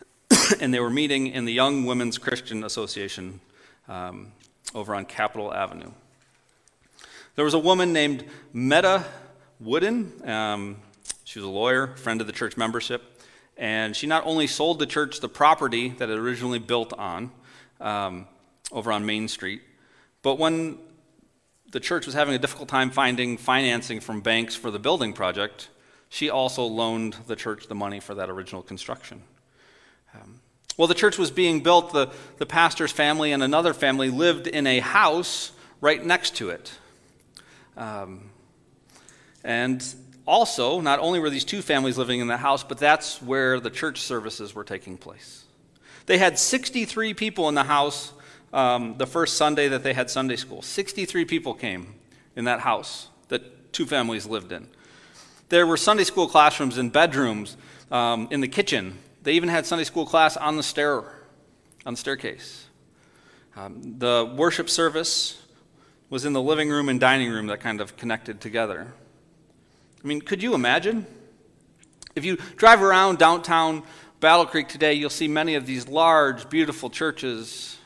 and 0.60 0.74
they 0.74 0.80
were 0.80 0.90
meeting 0.90 1.28
in 1.28 1.44
the 1.44 1.52
Young 1.52 1.84
Women's 1.84 2.18
Christian 2.18 2.64
Association 2.64 3.40
um, 3.88 4.32
over 4.74 4.94
on 4.94 5.04
Capitol 5.04 5.54
Avenue. 5.54 5.92
There 7.36 7.44
was 7.44 7.54
a 7.54 7.58
woman 7.58 7.92
named 7.92 8.24
Meta 8.52 9.04
Wooden. 9.60 10.28
Um, 10.28 10.76
she 11.24 11.38
was 11.38 11.46
a 11.46 11.50
lawyer, 11.50 11.96
friend 11.96 12.20
of 12.20 12.26
the 12.26 12.32
church 12.32 12.56
membership, 12.56 13.11
and 13.62 13.94
she 13.94 14.08
not 14.08 14.26
only 14.26 14.48
sold 14.48 14.80
the 14.80 14.86
church 14.86 15.20
the 15.20 15.28
property 15.28 15.90
that 15.90 16.10
it 16.10 16.18
originally 16.18 16.58
built 16.58 16.92
on 16.94 17.30
um, 17.80 18.26
over 18.72 18.90
on 18.90 19.06
Main 19.06 19.28
Street, 19.28 19.62
but 20.22 20.36
when 20.36 20.78
the 21.70 21.78
church 21.78 22.04
was 22.04 22.12
having 22.16 22.34
a 22.34 22.40
difficult 22.40 22.68
time 22.68 22.90
finding 22.90 23.36
financing 23.36 24.00
from 24.00 24.20
banks 24.20 24.56
for 24.56 24.72
the 24.72 24.80
building 24.80 25.12
project, 25.12 25.68
she 26.08 26.28
also 26.28 26.64
loaned 26.64 27.14
the 27.28 27.36
church 27.36 27.68
the 27.68 27.74
money 27.76 28.00
for 28.00 28.16
that 28.16 28.28
original 28.28 28.62
construction. 28.62 29.22
Um, 30.12 30.40
the 30.88 30.94
church 30.94 31.16
was 31.16 31.30
being 31.30 31.60
built, 31.60 31.92
the, 31.92 32.10
the 32.38 32.46
pastor's 32.46 32.90
family 32.90 33.30
and 33.30 33.44
another 33.44 33.72
family 33.74 34.10
lived 34.10 34.48
in 34.48 34.66
a 34.66 34.80
house 34.80 35.52
right 35.80 36.04
next 36.04 36.34
to 36.36 36.50
it. 36.50 36.72
Um, 37.76 38.30
and 39.44 39.84
also, 40.26 40.80
not 40.80 41.00
only 41.00 41.18
were 41.18 41.30
these 41.30 41.44
two 41.44 41.62
families 41.62 41.98
living 41.98 42.20
in 42.20 42.28
the 42.28 42.36
house, 42.36 42.62
but 42.62 42.78
that's 42.78 43.20
where 43.20 43.58
the 43.58 43.70
church 43.70 44.00
services 44.00 44.54
were 44.54 44.64
taking 44.64 44.96
place. 44.96 45.44
They 46.06 46.18
had 46.18 46.38
63 46.38 47.14
people 47.14 47.48
in 47.48 47.54
the 47.54 47.64
house 47.64 48.12
um, 48.52 48.96
the 48.98 49.06
first 49.06 49.36
Sunday 49.36 49.68
that 49.68 49.82
they 49.82 49.94
had 49.94 50.10
Sunday 50.10 50.36
school. 50.36 50.62
63 50.62 51.24
people 51.24 51.54
came 51.54 51.94
in 52.36 52.44
that 52.44 52.60
house 52.60 53.08
that 53.28 53.72
two 53.72 53.86
families 53.86 54.26
lived 54.26 54.52
in. 54.52 54.68
There 55.48 55.66
were 55.66 55.76
Sunday 55.76 56.04
school 56.04 56.28
classrooms 56.28 56.78
in 56.78 56.90
bedrooms, 56.90 57.56
um, 57.90 58.28
in 58.30 58.40
the 58.40 58.48
kitchen. 58.48 58.98
They 59.22 59.32
even 59.32 59.48
had 59.48 59.66
Sunday 59.66 59.84
school 59.84 60.06
class 60.06 60.36
on 60.36 60.56
the 60.56 60.62
stair, 60.62 61.04
on 61.84 61.94
the 61.94 61.96
staircase. 61.96 62.66
Um, 63.56 63.98
the 63.98 64.32
worship 64.36 64.70
service 64.70 65.42
was 66.08 66.24
in 66.24 66.32
the 66.32 66.42
living 66.42 66.70
room 66.70 66.88
and 66.88 66.98
dining 67.00 67.30
room 67.30 67.46
that 67.48 67.60
kind 67.60 67.80
of 67.80 67.96
connected 67.96 68.40
together. 68.40 68.92
I 70.02 70.06
mean, 70.06 70.20
could 70.20 70.42
you 70.42 70.54
imagine? 70.54 71.06
If 72.16 72.24
you 72.24 72.36
drive 72.56 72.82
around 72.82 73.18
downtown 73.18 73.84
Battle 74.20 74.46
Creek 74.46 74.68
today, 74.68 74.94
you'll 74.94 75.10
see 75.10 75.28
many 75.28 75.54
of 75.54 75.66
these 75.66 75.88
large, 75.88 76.50
beautiful 76.50 76.90
churches, 76.90 77.78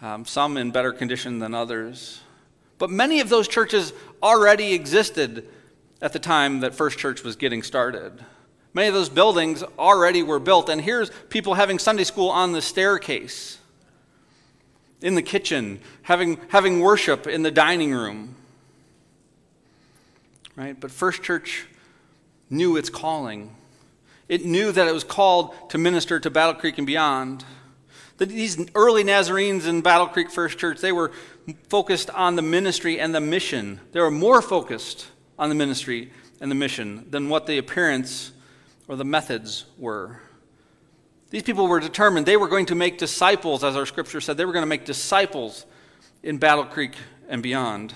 um, 0.00 0.24
some 0.24 0.56
in 0.56 0.70
better 0.70 0.92
condition 0.92 1.40
than 1.40 1.54
others. 1.54 2.20
But 2.78 2.90
many 2.90 3.20
of 3.20 3.28
those 3.28 3.48
churches 3.48 3.92
already 4.22 4.72
existed 4.72 5.48
at 6.00 6.12
the 6.12 6.18
time 6.18 6.60
that 6.60 6.74
First 6.74 6.98
Church 6.98 7.22
was 7.22 7.36
getting 7.36 7.62
started. 7.62 8.24
Many 8.72 8.88
of 8.88 8.94
those 8.94 9.08
buildings 9.08 9.62
already 9.78 10.22
were 10.22 10.38
built, 10.38 10.68
and 10.68 10.80
here's 10.80 11.10
people 11.28 11.54
having 11.54 11.78
Sunday 11.78 12.04
school 12.04 12.28
on 12.28 12.52
the 12.52 12.62
staircase, 12.62 13.58
in 15.02 15.16
the 15.16 15.22
kitchen, 15.22 15.80
having, 16.02 16.38
having 16.48 16.80
worship 16.80 17.26
in 17.26 17.42
the 17.42 17.50
dining 17.50 17.92
room. 17.92 18.36
Right? 20.60 20.78
But 20.78 20.90
First 20.90 21.22
Church 21.22 21.64
knew 22.50 22.76
its 22.76 22.90
calling. 22.90 23.56
It 24.28 24.44
knew 24.44 24.72
that 24.72 24.86
it 24.86 24.92
was 24.92 25.04
called 25.04 25.54
to 25.70 25.78
minister 25.78 26.20
to 26.20 26.28
Battle 26.28 26.52
Creek 26.52 26.76
and 26.76 26.86
beyond. 26.86 27.46
These 28.18 28.68
early 28.74 29.02
Nazarenes 29.02 29.66
in 29.66 29.80
Battle 29.80 30.06
Creek 30.06 30.30
First 30.30 30.58
Church, 30.58 30.82
they 30.82 30.92
were 30.92 31.12
focused 31.70 32.10
on 32.10 32.36
the 32.36 32.42
ministry 32.42 33.00
and 33.00 33.14
the 33.14 33.22
mission. 33.22 33.80
They 33.92 34.00
were 34.00 34.10
more 34.10 34.42
focused 34.42 35.06
on 35.38 35.48
the 35.48 35.54
ministry 35.54 36.12
and 36.42 36.50
the 36.50 36.54
mission 36.54 37.06
than 37.08 37.30
what 37.30 37.46
the 37.46 37.56
appearance 37.56 38.32
or 38.86 38.96
the 38.96 39.04
methods 39.04 39.64
were. 39.78 40.20
These 41.30 41.44
people 41.44 41.68
were 41.68 41.80
determined 41.80 42.26
they 42.26 42.36
were 42.36 42.48
going 42.48 42.66
to 42.66 42.74
make 42.74 42.98
disciples, 42.98 43.64
as 43.64 43.76
our 43.76 43.86
scripture 43.86 44.20
said. 44.20 44.36
They 44.36 44.44
were 44.44 44.52
going 44.52 44.64
to 44.64 44.66
make 44.66 44.84
disciples 44.84 45.64
in 46.22 46.36
Battle 46.36 46.66
Creek 46.66 46.96
and 47.30 47.42
beyond. 47.42 47.94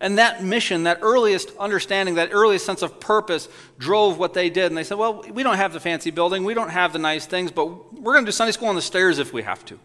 And 0.00 0.18
that 0.18 0.44
mission, 0.44 0.84
that 0.84 0.98
earliest 1.02 1.50
understanding, 1.58 2.14
that 2.14 2.30
earliest 2.32 2.64
sense 2.64 2.82
of 2.82 3.00
purpose 3.00 3.48
drove 3.78 4.18
what 4.18 4.32
they 4.32 4.48
did. 4.48 4.66
And 4.66 4.76
they 4.76 4.84
said, 4.84 4.96
well, 4.96 5.24
we 5.32 5.42
don't 5.42 5.56
have 5.56 5.72
the 5.72 5.80
fancy 5.80 6.10
building, 6.10 6.44
we 6.44 6.54
don't 6.54 6.70
have 6.70 6.92
the 6.92 7.00
nice 7.00 7.26
things, 7.26 7.50
but 7.50 7.92
we're 7.94 8.12
going 8.12 8.24
to 8.24 8.28
do 8.28 8.32
Sunday 8.32 8.52
school 8.52 8.68
on 8.68 8.76
the 8.76 8.82
stairs 8.82 9.18
if 9.18 9.32
we 9.32 9.42
have 9.42 9.64
to. 9.66 9.78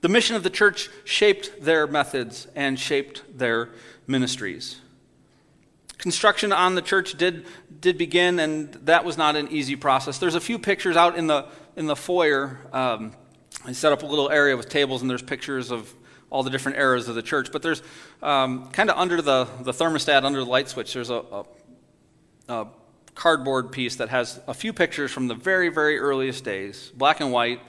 The 0.00 0.08
mission 0.08 0.34
of 0.34 0.42
the 0.42 0.50
church 0.50 0.88
shaped 1.04 1.62
their 1.62 1.86
methods 1.86 2.48
and 2.56 2.78
shaped 2.78 3.22
their 3.38 3.70
ministries. 4.06 4.80
Construction 5.98 6.52
on 6.52 6.74
the 6.74 6.82
church 6.82 7.18
did, 7.18 7.44
did 7.80 7.98
begin, 7.98 8.40
and 8.40 8.72
that 8.86 9.04
was 9.04 9.18
not 9.18 9.36
an 9.36 9.48
easy 9.48 9.76
process. 9.76 10.16
There's 10.16 10.34
a 10.34 10.40
few 10.40 10.58
pictures 10.58 10.96
out 10.96 11.16
in 11.16 11.26
the, 11.26 11.46
in 11.76 11.86
the 11.86 11.94
foyer. 11.94 12.58
Um, 12.72 13.12
I 13.66 13.72
set 13.72 13.92
up 13.92 14.02
a 14.02 14.06
little 14.06 14.30
area 14.30 14.56
with 14.56 14.70
tables, 14.70 15.02
and 15.02 15.10
there's 15.10 15.22
pictures 15.22 15.70
of 15.70 15.94
all 16.30 16.42
the 16.42 16.50
different 16.50 16.78
eras 16.78 17.08
of 17.08 17.14
the 17.14 17.22
church. 17.22 17.52
But 17.52 17.62
there's 17.62 17.82
um, 18.22 18.70
kind 18.70 18.88
of 18.88 18.96
under 18.96 19.20
the, 19.20 19.48
the 19.60 19.72
thermostat, 19.72 20.24
under 20.24 20.38
the 20.38 20.50
light 20.50 20.68
switch, 20.68 20.94
there's 20.94 21.10
a, 21.10 21.22
a, 21.32 21.44
a 22.48 22.66
cardboard 23.14 23.72
piece 23.72 23.96
that 23.96 24.08
has 24.08 24.40
a 24.46 24.54
few 24.54 24.72
pictures 24.72 25.10
from 25.10 25.28
the 25.28 25.34
very, 25.34 25.68
very 25.68 25.98
earliest 25.98 26.44
days, 26.44 26.92
black 26.96 27.20
and 27.20 27.32
white. 27.32 27.60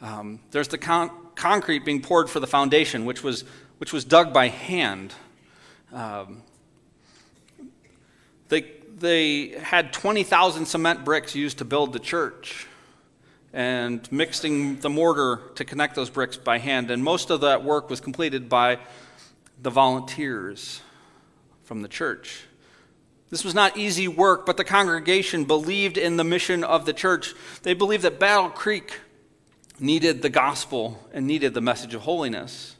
Um, 0.00 0.40
there's 0.50 0.68
the 0.68 0.78
con- 0.78 1.10
concrete 1.34 1.84
being 1.84 2.02
poured 2.02 2.28
for 2.28 2.40
the 2.40 2.46
foundation, 2.46 3.04
which 3.04 3.22
was, 3.22 3.44
which 3.78 3.92
was 3.92 4.04
dug 4.04 4.32
by 4.32 4.48
hand. 4.48 5.14
Um, 5.92 6.42
they, 8.48 8.70
they 8.98 9.48
had 9.58 9.92
20,000 9.92 10.66
cement 10.66 11.04
bricks 11.04 11.34
used 11.34 11.58
to 11.58 11.64
build 11.64 11.92
the 11.92 11.98
church 11.98 12.66
and 13.52 14.10
mixing 14.10 14.78
the 14.80 14.88
mortar 14.88 15.40
to 15.56 15.64
connect 15.64 15.94
those 15.94 16.10
bricks 16.10 16.36
by 16.36 16.58
hand. 16.58 16.90
And 16.90 17.04
most 17.04 17.30
of 17.30 17.42
that 17.42 17.64
work 17.64 17.90
was 17.90 18.00
completed 18.00 18.48
by 18.48 18.78
the 19.60 19.70
volunteers 19.70 20.80
from 21.64 21.82
the 21.82 21.88
church. 21.88 22.44
This 23.30 23.44
was 23.44 23.54
not 23.54 23.76
easy 23.76 24.08
work, 24.08 24.44
but 24.44 24.56
the 24.56 24.64
congregation 24.64 25.44
believed 25.44 25.96
in 25.96 26.16
the 26.16 26.24
mission 26.24 26.64
of 26.64 26.84
the 26.84 26.92
church. 26.92 27.34
They 27.62 27.72
believed 27.72 28.02
that 28.04 28.18
Battle 28.18 28.50
Creek 28.50 29.00
needed 29.80 30.22
the 30.22 30.28
gospel 30.28 30.98
and 31.12 31.26
needed 31.26 31.54
the 31.54 31.60
message 31.60 31.94
of 31.94 32.02
holiness. 32.02 32.76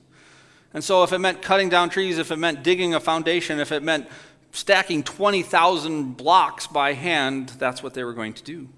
And 0.74 0.82
so, 0.84 1.02
if 1.02 1.12
it 1.12 1.18
meant 1.18 1.42
cutting 1.42 1.68
down 1.68 1.90
trees, 1.90 2.18
if 2.18 2.30
it 2.30 2.36
meant 2.36 2.62
digging 2.62 2.94
a 2.94 3.00
foundation, 3.00 3.60
if 3.60 3.72
it 3.72 3.82
meant 3.82 4.08
stacking 4.52 5.02
20,000 5.02 6.16
blocks 6.16 6.66
by 6.66 6.92
hand, 6.92 7.50
that's 7.58 7.82
what 7.82 7.94
they 7.94 8.04
were 8.04 8.14
going 8.14 8.34
to 8.34 8.42
do. 8.42 8.68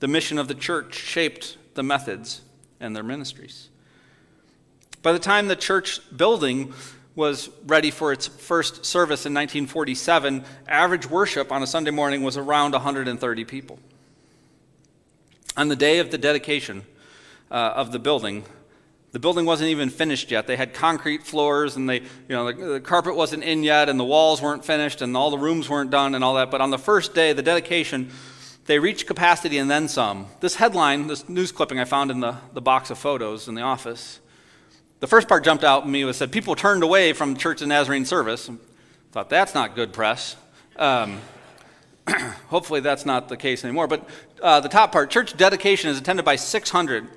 The 0.00 0.08
mission 0.08 0.38
of 0.38 0.48
the 0.48 0.54
church 0.54 0.94
shaped 0.94 1.56
the 1.74 1.82
methods 1.82 2.42
and 2.80 2.94
their 2.94 3.02
ministries. 3.02 3.68
By 5.02 5.12
the 5.12 5.18
time 5.18 5.48
the 5.48 5.56
church 5.56 6.00
building 6.16 6.72
was 7.14 7.50
ready 7.66 7.90
for 7.90 8.12
its 8.12 8.28
first 8.28 8.84
service 8.84 9.26
in 9.26 9.34
1947, 9.34 10.44
average 10.68 11.10
worship 11.10 11.50
on 11.50 11.62
a 11.62 11.66
Sunday 11.66 11.90
morning 11.90 12.22
was 12.22 12.36
around 12.36 12.72
130 12.72 13.44
people. 13.44 13.78
On 15.56 15.68
the 15.68 15.76
day 15.76 15.98
of 15.98 16.12
the 16.12 16.18
dedication 16.18 16.84
uh, 17.50 17.72
of 17.74 17.90
the 17.90 17.98
building, 17.98 18.44
the 19.10 19.18
building 19.18 19.46
wasn't 19.46 19.70
even 19.70 19.88
finished 19.88 20.30
yet. 20.30 20.46
They 20.46 20.56
had 20.56 20.74
concrete 20.74 21.24
floors, 21.24 21.76
and 21.76 21.88
they, 21.88 22.00
you 22.00 22.06
know, 22.28 22.52
the, 22.52 22.64
the, 22.74 22.80
carpet 22.80 23.16
wasn't 23.16 23.42
in 23.42 23.64
yet, 23.64 23.88
and 23.88 23.98
the 23.98 24.04
walls 24.04 24.42
weren't 24.42 24.64
finished, 24.64 25.00
and 25.00 25.16
all 25.16 25.30
the 25.30 25.38
rooms 25.38 25.68
weren't 25.68 25.90
done, 25.90 26.14
and 26.14 26.22
all 26.22 26.34
that. 26.34 26.50
But 26.50 26.60
on 26.60 26.70
the 26.70 26.78
first 26.78 27.14
day, 27.14 27.32
the 27.32 27.42
dedication, 27.42 28.10
they 28.68 28.78
reached 28.78 29.06
capacity 29.06 29.58
and 29.58 29.70
then 29.70 29.88
some. 29.88 30.26
This 30.40 30.54
headline, 30.56 31.08
this 31.08 31.28
news 31.28 31.50
clipping 31.50 31.80
I 31.80 31.84
found 31.84 32.10
in 32.10 32.20
the, 32.20 32.36
the 32.52 32.60
box 32.60 32.90
of 32.90 32.98
photos 32.98 33.48
in 33.48 33.54
the 33.54 33.62
office, 33.62 34.20
the 35.00 35.06
first 35.06 35.26
part 35.26 35.42
jumped 35.42 35.64
out 35.64 35.82
at 35.82 35.88
me 35.88 36.04
was 36.04 36.18
said 36.18 36.30
people 36.30 36.54
turned 36.54 36.82
away 36.82 37.12
from 37.12 37.34
Church 37.36 37.62
of 37.62 37.68
Nazarene 37.68 38.04
service. 38.04 38.48
I 38.48 38.54
thought 39.10 39.30
that's 39.30 39.54
not 39.54 39.74
good 39.74 39.92
press. 39.92 40.36
Um, 40.76 41.20
hopefully 42.48 42.80
that's 42.80 43.06
not 43.06 43.28
the 43.28 43.36
case 43.36 43.64
anymore. 43.64 43.86
But 43.88 44.08
uh, 44.42 44.60
the 44.60 44.68
top 44.68 44.92
part, 44.92 45.10
church 45.10 45.36
dedication 45.36 45.90
is 45.90 45.98
attended 45.98 46.24
by 46.24 46.36
600 46.36 47.08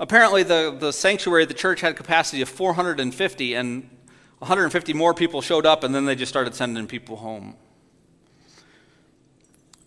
Apparently, 0.00 0.44
the, 0.44 0.76
the 0.78 0.92
sanctuary, 0.92 1.42
of 1.42 1.48
the 1.48 1.54
church 1.54 1.80
had 1.80 1.96
capacity 1.96 2.40
of 2.40 2.48
450, 2.48 3.54
and 3.54 3.90
150 4.38 4.92
more 4.92 5.12
people 5.12 5.42
showed 5.42 5.66
up, 5.66 5.82
and 5.82 5.92
then 5.92 6.04
they 6.04 6.14
just 6.14 6.30
started 6.30 6.54
sending 6.54 6.86
people 6.86 7.16
home. 7.16 7.56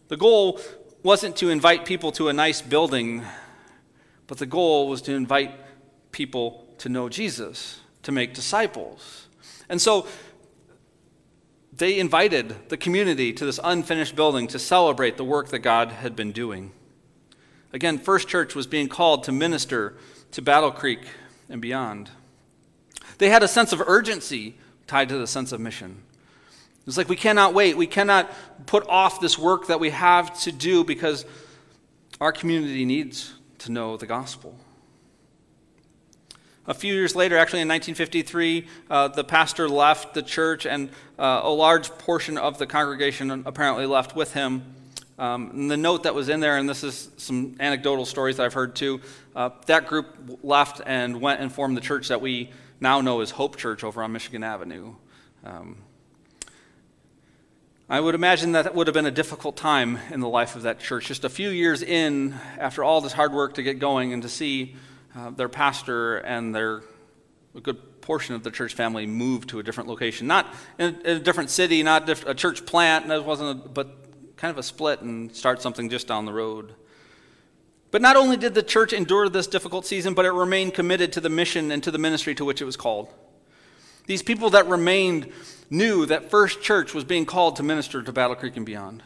The 0.09 0.17
goal 0.17 0.59
wasn't 1.03 1.35
to 1.37 1.49
invite 1.49 1.85
people 1.85 2.11
to 2.13 2.29
a 2.29 2.33
nice 2.33 2.61
building, 2.61 3.23
but 4.27 4.37
the 4.37 4.45
goal 4.45 4.87
was 4.87 5.01
to 5.03 5.13
invite 5.13 5.51
people 6.11 6.67
to 6.77 6.89
know 6.89 7.09
Jesus, 7.09 7.79
to 8.03 8.11
make 8.11 8.33
disciples. 8.33 9.27
And 9.69 9.81
so 9.81 10.07
they 11.73 11.97
invited 11.97 12.69
the 12.69 12.77
community 12.77 13.33
to 13.33 13.45
this 13.45 13.59
unfinished 13.63 14.15
building 14.15 14.47
to 14.47 14.59
celebrate 14.59 15.17
the 15.17 15.23
work 15.23 15.49
that 15.49 15.59
God 15.59 15.91
had 15.91 16.15
been 16.15 16.31
doing. 16.31 16.71
Again, 17.73 17.97
First 17.97 18.27
Church 18.27 18.53
was 18.53 18.67
being 18.67 18.87
called 18.87 19.23
to 19.23 19.31
minister 19.31 19.95
to 20.31 20.41
Battle 20.41 20.71
Creek 20.71 20.99
and 21.49 21.61
beyond. 21.61 22.09
They 23.17 23.29
had 23.29 23.43
a 23.43 23.47
sense 23.47 23.71
of 23.71 23.81
urgency 23.81 24.57
tied 24.87 25.09
to 25.09 25.17
the 25.17 25.27
sense 25.27 25.51
of 25.51 25.59
mission. 25.59 26.03
It's 26.87 26.97
like 26.97 27.09
we 27.09 27.15
cannot 27.15 27.53
wait. 27.53 27.77
We 27.77 27.87
cannot 27.87 28.31
put 28.65 28.87
off 28.87 29.21
this 29.21 29.37
work 29.37 29.67
that 29.67 29.79
we 29.79 29.91
have 29.91 30.39
to 30.41 30.51
do 30.51 30.83
because 30.83 31.25
our 32.19 32.31
community 32.31 32.85
needs 32.85 33.33
to 33.59 33.71
know 33.71 33.97
the 33.97 34.07
gospel. 34.07 34.55
A 36.67 36.73
few 36.73 36.93
years 36.93 37.15
later, 37.15 37.37
actually 37.37 37.61
in 37.61 37.67
1953, 37.67 38.67
uh, 38.89 39.07
the 39.09 39.23
pastor 39.23 39.67
left 39.67 40.13
the 40.13 40.21
church, 40.21 40.65
and 40.65 40.89
uh, 41.17 41.41
a 41.43 41.49
large 41.49 41.89
portion 41.97 42.37
of 42.37 42.59
the 42.59 42.67
congregation 42.67 43.43
apparently 43.45 43.85
left 43.85 44.15
with 44.15 44.33
him. 44.33 44.75
Um, 45.17 45.49
and 45.53 45.71
the 45.71 45.77
note 45.77 46.03
that 46.03 46.15
was 46.15 46.29
in 46.29 46.39
there, 46.39 46.57
and 46.57 46.69
this 46.69 46.83
is 46.83 47.09
some 47.17 47.55
anecdotal 47.59 48.05
stories 48.05 48.37
that 48.37 48.45
I've 48.45 48.53
heard 48.53 48.75
too, 48.75 49.01
uh, 49.35 49.49
that 49.65 49.87
group 49.87 50.39
left 50.43 50.81
and 50.85 51.19
went 51.19 51.41
and 51.41 51.51
formed 51.51 51.77
the 51.77 51.81
church 51.81 52.07
that 52.07 52.21
we 52.21 52.51
now 52.79 53.01
know 53.01 53.21
as 53.21 53.31
Hope 53.31 53.57
Church 53.57 53.83
over 53.83 54.01
on 54.01 54.11
Michigan 54.11 54.43
Avenue. 54.43 54.95
Um, 55.43 55.77
I 57.91 57.99
would 57.99 58.15
imagine 58.15 58.53
that 58.53 58.73
would 58.73 58.87
have 58.87 58.93
been 58.93 59.05
a 59.05 59.11
difficult 59.11 59.57
time 59.57 59.99
in 60.11 60.21
the 60.21 60.29
life 60.29 60.55
of 60.55 60.61
that 60.61 60.79
church. 60.79 61.07
Just 61.07 61.25
a 61.25 61.29
few 61.29 61.49
years 61.49 61.81
in, 61.81 62.33
after 62.57 62.85
all 62.85 63.01
this 63.01 63.11
hard 63.11 63.33
work 63.33 63.55
to 63.55 63.63
get 63.63 63.79
going, 63.79 64.13
and 64.13 64.23
to 64.23 64.29
see 64.29 64.77
uh, 65.13 65.31
their 65.31 65.49
pastor 65.49 66.19
and 66.19 66.55
their 66.55 66.83
a 67.53 67.59
good 67.59 67.99
portion 67.99 68.33
of 68.33 68.43
the 68.43 68.49
church 68.49 68.75
family 68.75 69.05
move 69.05 69.45
to 69.47 69.59
a 69.59 69.63
different 69.63 69.89
location, 69.89 70.25
not 70.25 70.55
in 70.79 70.95
a, 71.03 71.09
in 71.09 71.17
a 71.17 71.19
different 71.19 71.49
city, 71.49 71.83
not 71.83 72.07
a 72.25 72.33
church 72.33 72.65
plant. 72.65 73.09
That 73.09 73.25
wasn't, 73.25 73.65
a, 73.65 73.67
but 73.67 74.37
kind 74.37 74.51
of 74.51 74.57
a 74.57 74.63
split 74.63 75.01
and 75.01 75.35
start 75.35 75.61
something 75.61 75.89
just 75.89 76.07
down 76.07 76.23
the 76.23 76.31
road. 76.31 76.73
But 77.91 78.01
not 78.01 78.15
only 78.15 78.37
did 78.37 78.53
the 78.53 78.63
church 78.63 78.93
endure 78.93 79.27
this 79.27 79.47
difficult 79.47 79.85
season, 79.85 80.13
but 80.13 80.23
it 80.23 80.31
remained 80.31 80.75
committed 80.75 81.11
to 81.11 81.19
the 81.19 81.29
mission 81.29 81.73
and 81.73 81.83
to 81.83 81.91
the 81.91 81.97
ministry 81.97 82.35
to 82.35 82.45
which 82.45 82.61
it 82.61 82.65
was 82.65 82.77
called. 82.77 83.09
These 84.07 84.23
people 84.23 84.49
that 84.51 84.67
remained 84.67 85.31
knew 85.69 86.05
that 86.05 86.29
First 86.29 86.61
Church 86.61 86.93
was 86.93 87.03
being 87.03 87.25
called 87.25 87.55
to 87.55 87.63
minister 87.63 88.01
to 88.01 88.11
Battle 88.11 88.35
Creek 88.35 88.57
and 88.57 88.65
beyond. 88.65 89.03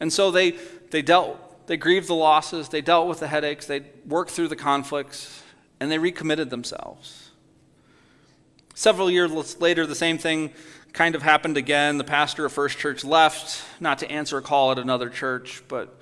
And 0.00 0.12
so 0.12 0.30
they, 0.30 0.52
they 0.90 1.02
dealt, 1.02 1.66
they 1.66 1.76
grieved 1.76 2.08
the 2.08 2.14
losses, 2.14 2.68
they 2.68 2.80
dealt 2.80 3.08
with 3.08 3.20
the 3.20 3.28
headaches, 3.28 3.66
they 3.66 3.84
worked 4.06 4.30
through 4.30 4.48
the 4.48 4.56
conflicts, 4.56 5.42
and 5.80 5.90
they 5.90 5.98
recommitted 5.98 6.50
themselves. 6.50 7.30
Several 8.74 9.10
years 9.10 9.60
later, 9.60 9.86
the 9.86 9.94
same 9.94 10.18
thing 10.18 10.52
kind 10.92 11.14
of 11.14 11.22
happened 11.22 11.56
again. 11.56 11.98
The 11.98 12.04
pastor 12.04 12.44
of 12.44 12.52
First 12.52 12.78
Church 12.78 13.04
left, 13.04 13.64
not 13.80 13.98
to 13.98 14.10
answer 14.10 14.38
a 14.38 14.42
call 14.42 14.72
at 14.72 14.78
another 14.78 15.08
church, 15.10 15.62
but 15.68 15.96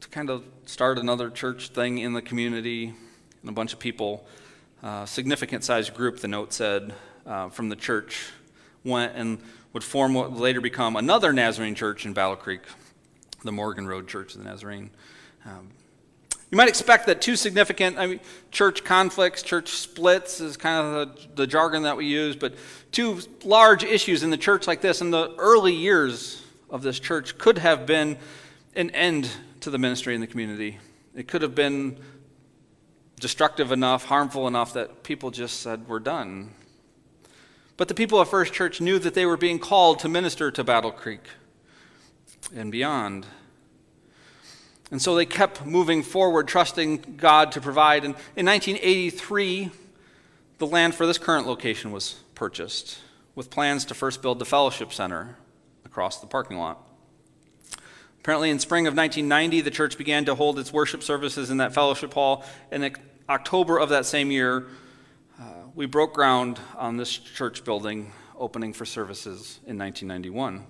to 0.00 0.08
kind 0.08 0.30
of 0.30 0.44
start 0.66 0.98
another 0.98 1.30
church 1.30 1.68
thing 1.68 1.98
in 1.98 2.12
the 2.12 2.22
community. 2.22 2.94
And 3.42 3.48
a 3.48 3.52
bunch 3.52 3.72
of 3.72 3.78
people, 3.78 4.26
uh, 4.82 5.06
significant 5.06 5.64
sized 5.64 5.94
group, 5.94 6.18
the 6.20 6.28
note 6.28 6.52
said, 6.52 6.94
uh, 7.28 7.48
from 7.50 7.68
the 7.68 7.76
church 7.76 8.30
went 8.84 9.12
and 9.14 9.38
would 9.72 9.84
form 9.84 10.14
what 10.14 10.32
would 10.32 10.40
later 10.40 10.60
become 10.60 10.96
another 10.96 11.32
Nazarene 11.32 11.74
church 11.74 12.06
in 12.06 12.14
Battle 12.14 12.36
Creek, 12.36 12.62
the 13.44 13.52
Morgan 13.52 13.86
Road 13.86 14.08
Church 14.08 14.34
of 14.34 14.42
the 14.42 14.48
Nazarene. 14.48 14.90
Um, 15.44 15.68
you 16.50 16.56
might 16.56 16.68
expect 16.68 17.06
that 17.06 17.20
two 17.20 17.36
significant 17.36 17.98
I 17.98 18.06
mean, 18.06 18.20
church 18.50 18.82
conflicts, 18.82 19.42
church 19.42 19.68
splits 19.68 20.40
is 20.40 20.56
kind 20.56 20.86
of 20.86 21.14
the, 21.14 21.28
the 21.34 21.46
jargon 21.46 21.82
that 21.82 21.96
we 21.96 22.06
use, 22.06 22.36
but 22.36 22.54
two 22.90 23.20
large 23.44 23.84
issues 23.84 24.22
in 24.22 24.30
the 24.30 24.38
church 24.38 24.66
like 24.66 24.80
this 24.80 25.02
in 25.02 25.10
the 25.10 25.34
early 25.36 25.74
years 25.74 26.42
of 26.70 26.82
this 26.82 26.98
church 26.98 27.36
could 27.36 27.58
have 27.58 27.84
been 27.84 28.16
an 28.74 28.90
end 28.90 29.28
to 29.60 29.70
the 29.70 29.78
ministry 29.78 30.14
in 30.14 30.22
the 30.22 30.26
community. 30.26 30.78
It 31.14 31.28
could 31.28 31.42
have 31.42 31.54
been 31.54 31.98
destructive 33.20 33.70
enough, 33.70 34.04
harmful 34.04 34.46
enough 34.46 34.72
that 34.72 35.02
people 35.02 35.30
just 35.30 35.60
said, 35.60 35.86
We're 35.86 35.98
done. 35.98 36.54
But 37.78 37.86
the 37.86 37.94
people 37.94 38.20
of 38.20 38.28
First 38.28 38.52
Church 38.52 38.80
knew 38.80 38.98
that 38.98 39.14
they 39.14 39.24
were 39.24 39.36
being 39.36 39.60
called 39.60 40.00
to 40.00 40.08
minister 40.08 40.50
to 40.50 40.64
Battle 40.64 40.90
Creek 40.90 41.22
and 42.54 42.72
beyond. 42.72 43.24
And 44.90 45.00
so 45.00 45.14
they 45.14 45.24
kept 45.24 45.64
moving 45.64 46.02
forward, 46.02 46.48
trusting 46.48 47.14
God 47.16 47.52
to 47.52 47.60
provide. 47.60 48.04
And 48.04 48.16
in 48.34 48.46
1983, 48.46 49.70
the 50.58 50.66
land 50.66 50.96
for 50.96 51.06
this 51.06 51.18
current 51.18 51.46
location 51.46 51.92
was 51.92 52.16
purchased, 52.34 52.98
with 53.36 53.48
plans 53.48 53.84
to 53.86 53.94
first 53.94 54.22
build 54.22 54.40
the 54.40 54.44
Fellowship 54.44 54.92
Center 54.92 55.36
across 55.84 56.20
the 56.20 56.26
parking 56.26 56.58
lot. 56.58 56.84
Apparently, 58.18 58.50
in 58.50 58.58
spring 58.58 58.88
of 58.88 58.96
1990, 58.96 59.60
the 59.60 59.70
church 59.70 59.96
began 59.96 60.24
to 60.24 60.34
hold 60.34 60.58
its 60.58 60.72
worship 60.72 61.04
services 61.04 61.48
in 61.48 61.58
that 61.58 61.74
fellowship 61.74 62.12
hall. 62.12 62.44
And 62.72 62.84
in 62.84 62.96
October 63.28 63.78
of 63.78 63.90
that 63.90 64.04
same 64.04 64.32
year, 64.32 64.66
we 65.78 65.86
broke 65.86 66.12
ground 66.12 66.58
on 66.76 66.96
this 66.96 67.16
church 67.16 67.62
building, 67.62 68.10
opening 68.36 68.72
for 68.72 68.84
services 68.84 69.60
in 69.64 69.78
1991. 69.78 70.66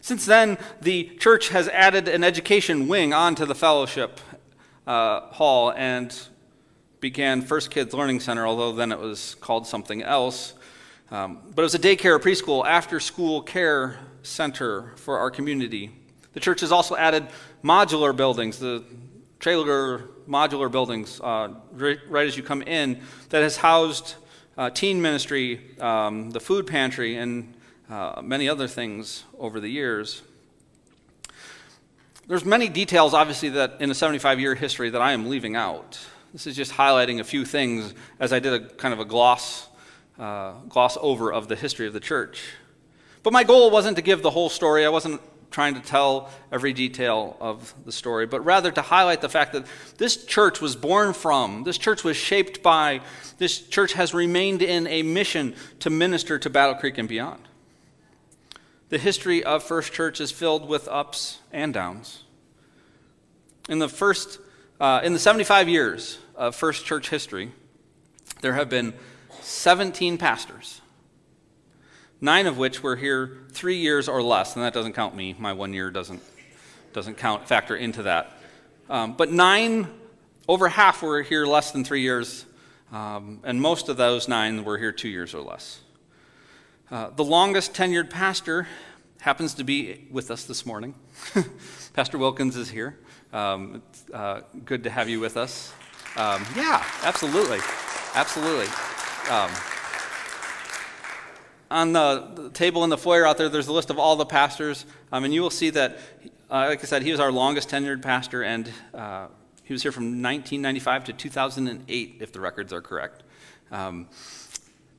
Since 0.00 0.26
then, 0.26 0.58
the 0.80 1.04
church 1.20 1.50
has 1.50 1.68
added 1.68 2.08
an 2.08 2.24
education 2.24 2.88
wing 2.88 3.14
onto 3.14 3.46
the 3.46 3.54
fellowship 3.54 4.18
uh, 4.84 5.20
hall 5.28 5.70
and 5.70 6.12
began 6.98 7.40
First 7.40 7.70
Kids 7.70 7.94
Learning 7.94 8.18
Center, 8.18 8.48
although 8.48 8.72
then 8.72 8.90
it 8.90 8.98
was 8.98 9.36
called 9.36 9.68
something 9.68 10.02
else. 10.02 10.54
Um, 11.12 11.38
but 11.54 11.62
it 11.62 11.66
was 11.66 11.76
a 11.76 11.78
daycare, 11.78 12.18
preschool, 12.18 12.66
after 12.66 12.98
school 12.98 13.40
care 13.40 13.96
center 14.24 14.90
for 14.96 15.18
our 15.18 15.30
community. 15.30 15.92
The 16.32 16.40
church 16.40 16.62
has 16.62 16.72
also 16.72 16.96
added 16.96 17.28
modular 17.62 18.16
buildings, 18.16 18.58
the 18.58 18.82
trailer 19.38 20.08
modular 20.30 20.70
buildings, 20.70 21.20
uh, 21.20 21.48
right, 21.72 22.26
as 22.26 22.36
you 22.36 22.42
come 22.42 22.62
in, 22.62 23.00
that 23.30 23.42
has 23.42 23.56
housed 23.56 24.14
uh, 24.56 24.70
teen 24.70 25.02
ministry, 25.02 25.60
um, 25.80 26.30
the 26.30 26.40
food 26.40 26.66
pantry, 26.66 27.16
and 27.16 27.52
uh, 27.90 28.20
many 28.22 28.48
other 28.48 28.68
things 28.68 29.24
over 29.38 29.58
the 29.58 29.68
years. 29.68 30.22
There's 32.28 32.44
many 32.44 32.68
details, 32.68 33.12
obviously, 33.12 33.48
that 33.50 33.78
in 33.80 33.90
a 33.90 33.94
75 33.94 34.38
year 34.38 34.54
history 34.54 34.90
that 34.90 35.02
I 35.02 35.12
am 35.12 35.28
leaving 35.28 35.56
out. 35.56 35.98
This 36.32 36.46
is 36.46 36.54
just 36.54 36.72
highlighting 36.72 37.18
a 37.18 37.24
few 37.24 37.44
things 37.44 37.92
as 38.20 38.32
I 38.32 38.38
did 38.38 38.52
a 38.52 38.68
kind 38.74 38.94
of 38.94 39.00
a 39.00 39.04
gloss, 39.04 39.66
uh, 40.16 40.52
gloss 40.68 40.96
over 41.00 41.32
of 41.32 41.48
the 41.48 41.56
history 41.56 41.88
of 41.88 41.92
the 41.92 41.98
church. 41.98 42.44
But 43.24 43.32
my 43.32 43.42
goal 43.42 43.70
wasn't 43.72 43.96
to 43.96 44.02
give 44.02 44.22
the 44.22 44.30
whole 44.30 44.48
story. 44.48 44.86
I 44.86 44.90
wasn't 44.90 45.20
trying 45.50 45.74
to 45.74 45.80
tell 45.80 46.30
every 46.52 46.72
detail 46.72 47.36
of 47.40 47.74
the 47.84 47.92
story, 47.92 48.26
but 48.26 48.44
rather 48.44 48.70
to 48.70 48.82
highlight 48.82 49.20
the 49.20 49.28
fact 49.28 49.52
that 49.52 49.66
this 49.98 50.24
church 50.24 50.60
was 50.60 50.76
born 50.76 51.12
from, 51.12 51.64
this 51.64 51.78
church 51.78 52.04
was 52.04 52.16
shaped 52.16 52.62
by, 52.62 53.00
this 53.38 53.60
church 53.60 53.94
has 53.94 54.14
remained 54.14 54.62
in 54.62 54.86
a 54.86 55.02
mission 55.02 55.54
to 55.80 55.90
minister 55.90 56.38
to 56.38 56.50
Battle 56.50 56.74
Creek 56.74 56.98
and 56.98 57.08
beyond. 57.08 57.42
The 58.90 58.98
history 58.98 59.44
of 59.44 59.62
First 59.62 59.92
Church 59.92 60.20
is 60.20 60.30
filled 60.30 60.68
with 60.68 60.88
ups 60.88 61.38
and 61.52 61.72
downs. 61.72 62.24
In 63.68 63.78
the 63.78 63.88
first, 63.88 64.40
uh, 64.80 65.00
in 65.04 65.12
the 65.12 65.18
75 65.18 65.68
years 65.68 66.18
of 66.34 66.56
First 66.56 66.84
Church 66.84 67.08
history, 67.08 67.52
there 68.40 68.54
have 68.54 68.68
been 68.68 68.94
17 69.42 70.18
pastors, 70.18 70.80
nine 72.20 72.46
of 72.46 72.58
which 72.58 72.82
were 72.82 72.96
here 72.96 73.38
three 73.50 73.76
years 73.76 74.08
or 74.08 74.22
less, 74.22 74.54
and 74.56 74.64
that 74.64 74.72
doesn't 74.74 74.92
count 74.92 75.14
me. 75.14 75.34
My 75.38 75.52
one 75.52 75.72
year 75.72 75.90
doesn't 75.90 76.22
doesn't 76.92 77.16
count 77.16 77.46
factor 77.46 77.76
into 77.76 78.02
that. 78.02 78.32
Um, 78.88 79.14
but 79.14 79.30
nine, 79.30 79.86
over 80.48 80.68
half 80.68 81.02
were 81.02 81.22
here 81.22 81.46
less 81.46 81.70
than 81.70 81.84
three 81.84 82.02
years, 82.02 82.44
um, 82.92 83.40
and 83.44 83.60
most 83.60 83.88
of 83.88 83.96
those 83.96 84.26
nine 84.26 84.64
were 84.64 84.76
here 84.76 84.90
two 84.90 85.08
years 85.08 85.34
or 85.34 85.40
less. 85.40 85.80
Uh, 86.90 87.10
the 87.10 87.22
longest 87.22 87.72
tenured 87.72 88.10
pastor 88.10 88.66
happens 89.20 89.54
to 89.54 89.64
be 89.64 90.08
with 90.10 90.30
us 90.30 90.44
this 90.44 90.66
morning. 90.66 90.94
pastor 91.92 92.18
Wilkins 92.18 92.56
is 92.56 92.68
here. 92.68 92.98
Um, 93.32 93.82
it's 93.90 94.10
uh, 94.10 94.40
good 94.64 94.82
to 94.84 94.90
have 94.90 95.08
you 95.08 95.20
with 95.20 95.36
us. 95.36 95.72
Um, 96.16 96.44
yeah, 96.56 96.84
absolutely. 97.04 97.60
Absolutely. 98.14 98.66
On 101.70 101.92
the, 101.92 102.28
the, 102.34 102.50
table 102.50 102.82
in 102.82 102.90
the 102.90 102.98
foyer 102.98 103.24
out 103.24 103.38
there, 103.38 103.48
there's 103.48 103.68
a 103.68 103.72
list 103.72 103.90
of 103.90 103.98
all 103.98 104.16
the 104.16 104.26
pastors, 104.26 104.86
um, 105.12 105.22
and 105.22 105.32
you 105.32 105.40
will 105.40 105.50
see 105.50 105.70
that, 105.70 105.98
uh, 106.50 106.66
like 106.66 106.80
I 106.80 106.86
said, 106.86 107.02
he 107.02 107.12
was 107.12 107.20
our 107.20 107.30
longest 107.30 107.68
tenured 107.68 108.02
pastor, 108.02 108.42
and 108.42 108.68
uh, 108.92 109.28
he 109.62 109.72
was 109.72 109.82
here 109.82 109.92
from 109.92 110.04
1995 110.04 111.04
to 111.04 111.12
2008, 111.12 112.16
if 112.18 112.32
the 112.32 112.40
records 112.40 112.72
are 112.72 112.80
correct. 112.80 113.22
Um, 113.70 114.08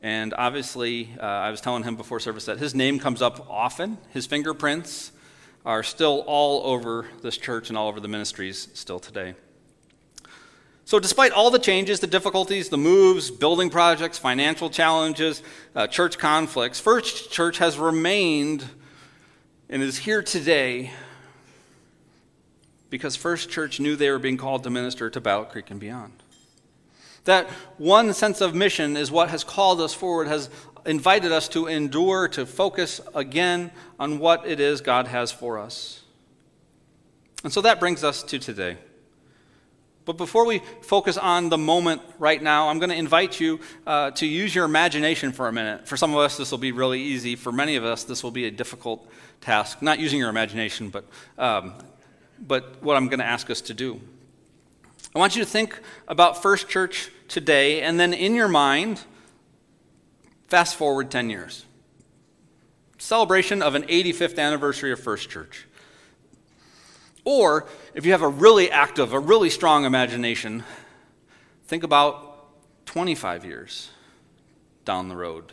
and 0.01 0.33
obviously, 0.33 1.09
uh, 1.19 1.25
I 1.25 1.51
was 1.51 1.59
telling 1.59 1.83
him 1.83 1.97
before 1.97 2.21
service 2.21 2.45
that 2.45 2.57
his 2.57 2.73
name 2.73 2.99
comes 2.99 3.21
up 3.21 3.49
often. 3.49 3.97
His 4.11 4.25
fingerprints 4.25 5.11
are 5.65 5.83
still 5.83 6.23
all 6.25 6.65
over 6.65 7.05
this 7.21 7.37
church 7.37 7.67
and 7.67 7.77
all 7.77 7.89
over 7.89 7.99
the 7.99 8.07
ministries 8.07 8.69
still 8.73 8.99
today. 8.99 9.35
So, 10.85 10.99
despite 10.99 11.31
all 11.31 11.51
the 11.51 11.59
changes, 11.59 11.99
the 11.99 12.07
difficulties, 12.07 12.69
the 12.69 12.77
moves, 12.77 13.31
building 13.31 13.69
projects, 13.69 14.17
financial 14.17 14.69
challenges, 14.69 15.41
uh, 15.75 15.87
church 15.87 16.17
conflicts, 16.17 16.79
First 16.79 17.31
Church 17.31 17.59
has 17.59 17.77
remained 17.77 18.65
and 19.69 19.81
is 19.81 19.99
here 19.99 20.21
today 20.21 20.91
because 22.89 23.15
First 23.15 23.49
Church 23.49 23.79
knew 23.79 23.95
they 23.95 24.11
were 24.11 24.19
being 24.19 24.37
called 24.37 24.63
to 24.63 24.69
minister 24.69 25.09
to 25.09 25.21
Battle 25.21 25.45
Creek 25.45 25.71
and 25.71 25.79
beyond. 25.79 26.11
That 27.23 27.47
one 27.77 28.13
sense 28.13 28.41
of 28.41 28.53
mission 28.55 28.97
is 28.97 29.11
what 29.11 29.29
has 29.29 29.43
called 29.43 29.79
us 29.79 29.93
forward, 29.93 30.27
has 30.27 30.49
invited 30.85 31.31
us 31.31 31.47
to 31.49 31.67
endure, 31.67 32.27
to 32.29 32.45
focus 32.45 32.99
again 33.13 33.71
on 33.99 34.19
what 34.19 34.45
it 34.47 34.59
is 34.59 34.81
God 34.81 35.07
has 35.07 35.31
for 35.31 35.59
us. 35.59 36.01
And 37.43 37.53
so 37.53 37.61
that 37.61 37.79
brings 37.79 38.03
us 38.03 38.23
to 38.23 38.39
today. 38.39 38.77
But 40.11 40.17
before 40.17 40.45
we 40.45 40.61
focus 40.81 41.17
on 41.17 41.47
the 41.47 41.57
moment 41.57 42.01
right 42.19 42.43
now, 42.43 42.67
I'm 42.67 42.79
going 42.79 42.89
to 42.89 42.97
invite 42.97 43.39
you 43.39 43.61
uh, 43.87 44.11
to 44.11 44.27
use 44.27 44.53
your 44.53 44.65
imagination 44.65 45.31
for 45.31 45.47
a 45.47 45.53
minute. 45.53 45.87
For 45.87 45.95
some 45.95 46.11
of 46.11 46.17
us, 46.17 46.35
this 46.35 46.51
will 46.51 46.57
be 46.57 46.73
really 46.73 47.01
easy. 47.01 47.37
For 47.37 47.53
many 47.53 47.77
of 47.77 47.85
us, 47.85 48.03
this 48.03 48.21
will 48.21 48.31
be 48.31 48.43
a 48.43 48.51
difficult 48.51 49.09
task. 49.39 49.81
Not 49.81 49.99
using 49.99 50.19
your 50.19 50.27
imagination, 50.27 50.89
but, 50.89 51.05
um, 51.37 51.75
but 52.45 52.83
what 52.83 52.97
I'm 52.97 53.07
going 53.07 53.21
to 53.21 53.25
ask 53.25 53.49
us 53.49 53.61
to 53.61 53.73
do. 53.73 54.01
I 55.15 55.19
want 55.19 55.37
you 55.37 55.45
to 55.45 55.49
think 55.49 55.79
about 56.09 56.41
First 56.41 56.67
Church 56.67 57.09
today, 57.29 57.81
and 57.81 57.97
then 57.97 58.13
in 58.13 58.35
your 58.35 58.49
mind, 58.49 58.99
fast 60.49 60.75
forward 60.75 61.09
10 61.09 61.29
years. 61.29 61.63
Celebration 62.97 63.61
of 63.61 63.75
an 63.75 63.83
85th 63.83 64.37
anniversary 64.37 64.91
of 64.91 64.99
First 64.99 65.29
Church. 65.29 65.67
Or, 67.23 67.65
if 67.93 68.05
you 68.05 68.11
have 68.11 68.21
a 68.21 68.27
really 68.27 68.71
active, 68.71 69.13
a 69.13 69.19
really 69.19 69.49
strong 69.49 69.85
imagination, 69.85 70.63
think 71.65 71.83
about 71.83 72.47
25 72.85 73.45
years 73.45 73.89
down 74.85 75.09
the 75.09 75.15
road. 75.15 75.51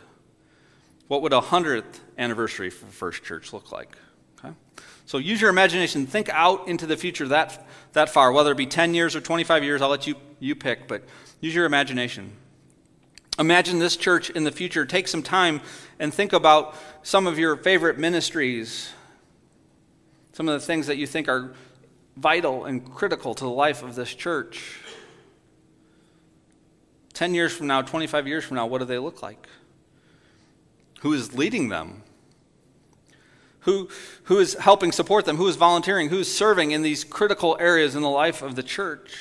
What 1.07 1.21
would 1.21 1.33
a 1.33 1.41
100th 1.41 1.99
anniversary 2.17 2.69
for 2.69 2.85
First 2.85 3.23
Church 3.23 3.51
look 3.51 3.71
like? 3.71 3.97
Okay? 4.39 4.53
So 5.05 5.17
use 5.17 5.41
your 5.41 5.49
imagination. 5.49 6.05
Think 6.05 6.29
out 6.29 6.67
into 6.67 6.85
the 6.85 6.95
future 6.95 7.27
that, 7.29 7.67
that 7.93 8.09
far, 8.09 8.31
whether 8.31 8.51
it 8.51 8.57
be 8.57 8.67
10 8.67 8.93
years 8.93 9.15
or 9.15 9.21
25 9.21 9.63
years. 9.63 9.81
I'll 9.81 9.89
let 9.89 10.07
you, 10.07 10.15
you 10.39 10.55
pick, 10.55 10.87
but 10.87 11.03
use 11.41 11.53
your 11.53 11.65
imagination. 11.65 12.31
Imagine 13.39 13.79
this 13.79 13.95
church 13.95 14.29
in 14.29 14.43
the 14.43 14.51
future. 14.51 14.85
Take 14.85 15.07
some 15.07 15.23
time 15.23 15.61
and 15.97 16.13
think 16.13 16.33
about 16.33 16.75
some 17.03 17.25
of 17.25 17.39
your 17.39 17.55
favorite 17.55 17.97
ministries, 17.97 18.89
some 20.33 20.47
of 20.47 20.59
the 20.59 20.65
things 20.65 20.87
that 20.87 20.97
you 20.97 21.07
think 21.07 21.27
are 21.27 21.53
vital 22.19 22.65
and 22.65 22.93
critical 22.93 23.33
to 23.33 23.43
the 23.43 23.49
life 23.49 23.81
of 23.81 23.95
this 23.95 24.13
church. 24.13 24.79
10 27.13 27.33
years 27.33 27.55
from 27.55 27.67
now, 27.67 27.81
25 27.81 28.27
years 28.27 28.43
from 28.43 28.55
now, 28.55 28.65
what 28.65 28.79
do 28.79 28.85
they 28.85 28.97
look 28.97 29.21
like? 29.21 29.47
Who 31.01 31.13
is 31.13 31.33
leading 31.33 31.69
them? 31.69 32.03
Who, 33.61 33.89
who 34.23 34.39
is 34.39 34.53
helping 34.55 34.91
support 34.91 35.25
them? 35.25 35.37
Who 35.37 35.47
is 35.47 35.55
volunteering? 35.55 36.09
Who 36.09 36.19
is 36.19 36.33
serving 36.33 36.71
in 36.71 36.81
these 36.81 37.03
critical 37.03 37.57
areas 37.59 37.95
in 37.95 38.01
the 38.01 38.09
life 38.09 38.41
of 38.41 38.55
the 38.55 38.63
church? 38.63 39.17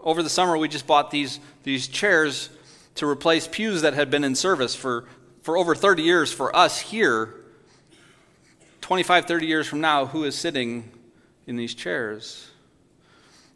Over 0.00 0.22
the 0.22 0.30
summer, 0.30 0.56
we 0.56 0.68
just 0.68 0.86
bought 0.86 1.10
these, 1.10 1.38
these 1.62 1.86
chairs 1.86 2.50
to 2.96 3.06
replace 3.06 3.46
pews 3.46 3.82
that 3.82 3.94
had 3.94 4.10
been 4.10 4.24
in 4.24 4.34
service 4.34 4.74
for, 4.74 5.06
for 5.42 5.56
over 5.56 5.74
30 5.74 6.02
years 6.02 6.32
for 6.32 6.54
us 6.54 6.80
here. 6.80 7.41
25, 8.82 9.24
30 9.24 9.46
years 9.46 9.66
from 9.66 9.80
now, 9.80 10.06
who 10.06 10.24
is 10.24 10.36
sitting 10.36 10.90
in 11.46 11.56
these 11.56 11.74
chairs? 11.74 12.50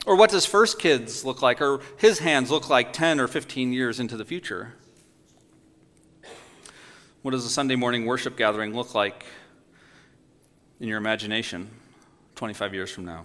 Or 0.06 0.16
what 0.16 0.30
does 0.30 0.46
first 0.46 0.78
kids 0.78 1.24
look 1.24 1.42
like, 1.42 1.60
or 1.60 1.80
his 1.98 2.20
hands 2.20 2.50
look 2.50 2.70
like 2.70 2.92
10 2.92 3.20
or 3.20 3.26
15 3.26 3.72
years 3.72 4.00
into 4.00 4.16
the 4.16 4.24
future? 4.24 4.72
What 7.22 7.32
does 7.32 7.44
a 7.44 7.50
Sunday 7.50 7.74
morning 7.74 8.06
worship 8.06 8.36
gathering 8.36 8.72
look 8.72 8.94
like 8.94 9.26
in 10.78 10.86
your 10.86 10.96
imagination 10.96 11.68
25 12.36 12.72
years 12.72 12.90
from 12.90 13.04
now? 13.04 13.24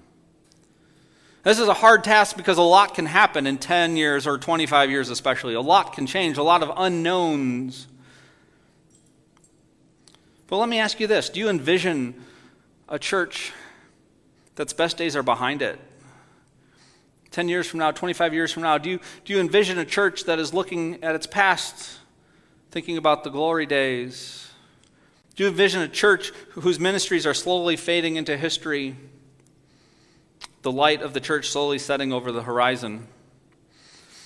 This 1.44 1.60
is 1.60 1.68
a 1.68 1.74
hard 1.74 2.04
task 2.04 2.36
because 2.36 2.58
a 2.58 2.64
lot 2.64 2.96
can 2.96 3.06
happen 3.06 3.46
in 3.46 3.60
10 3.60 3.96
years 3.96 4.26
or 4.26 4.40
25 4.40 4.90
years, 4.90 5.10
especially. 5.10 5.54
A 5.54 5.62
lot 5.62 5.94
can 5.94 6.08
change, 6.08 6.38
a 6.38 6.44
lot 6.44 6.64
of 6.64 6.72
unknowns. 6.76 7.88
But 10.52 10.58
let 10.58 10.68
me 10.68 10.80
ask 10.80 11.00
you 11.00 11.08
this 11.08 11.30
Do 11.30 11.40
you 11.40 11.48
envision 11.48 12.14
a 12.90 13.00
church 13.00 13.54
that's 14.56 14.74
best 14.74 14.98
days 14.98 15.16
are 15.16 15.24
behind 15.24 15.62
it? 15.62 15.80
10 17.32 17.48
years 17.48 17.66
from 17.66 17.80
now, 17.80 17.92
25 17.92 18.34
years 18.34 18.52
from 18.52 18.64
now, 18.64 18.78
do 18.78 18.90
you, 18.90 19.00
do 19.24 19.32
you 19.32 19.40
envision 19.40 19.78
a 19.80 19.86
church 19.86 20.26
that 20.26 20.40
is 20.40 20.54
looking 20.54 21.02
at 21.02 21.16
its 21.16 21.26
past, 21.26 22.00
thinking 22.70 22.98
about 22.98 23.24
the 23.24 23.30
glory 23.30 23.66
days? 23.66 24.52
Do 25.38 25.46
you 25.46 25.50
envision 25.50 25.82
a 25.82 25.88
church 25.88 26.34
whose 26.50 26.78
ministries 26.78 27.26
are 27.26 27.34
slowly 27.34 27.78
fading 27.78 28.18
into 28.18 28.36
history? 28.36 28.98
The 30.64 30.72
light 30.74 31.02
of 31.02 31.14
the 31.14 31.22
church 31.22 31.48
slowly 31.48 31.80
setting 31.80 32.12
over 32.12 32.34
the 32.34 32.44
horizon? 32.44 33.08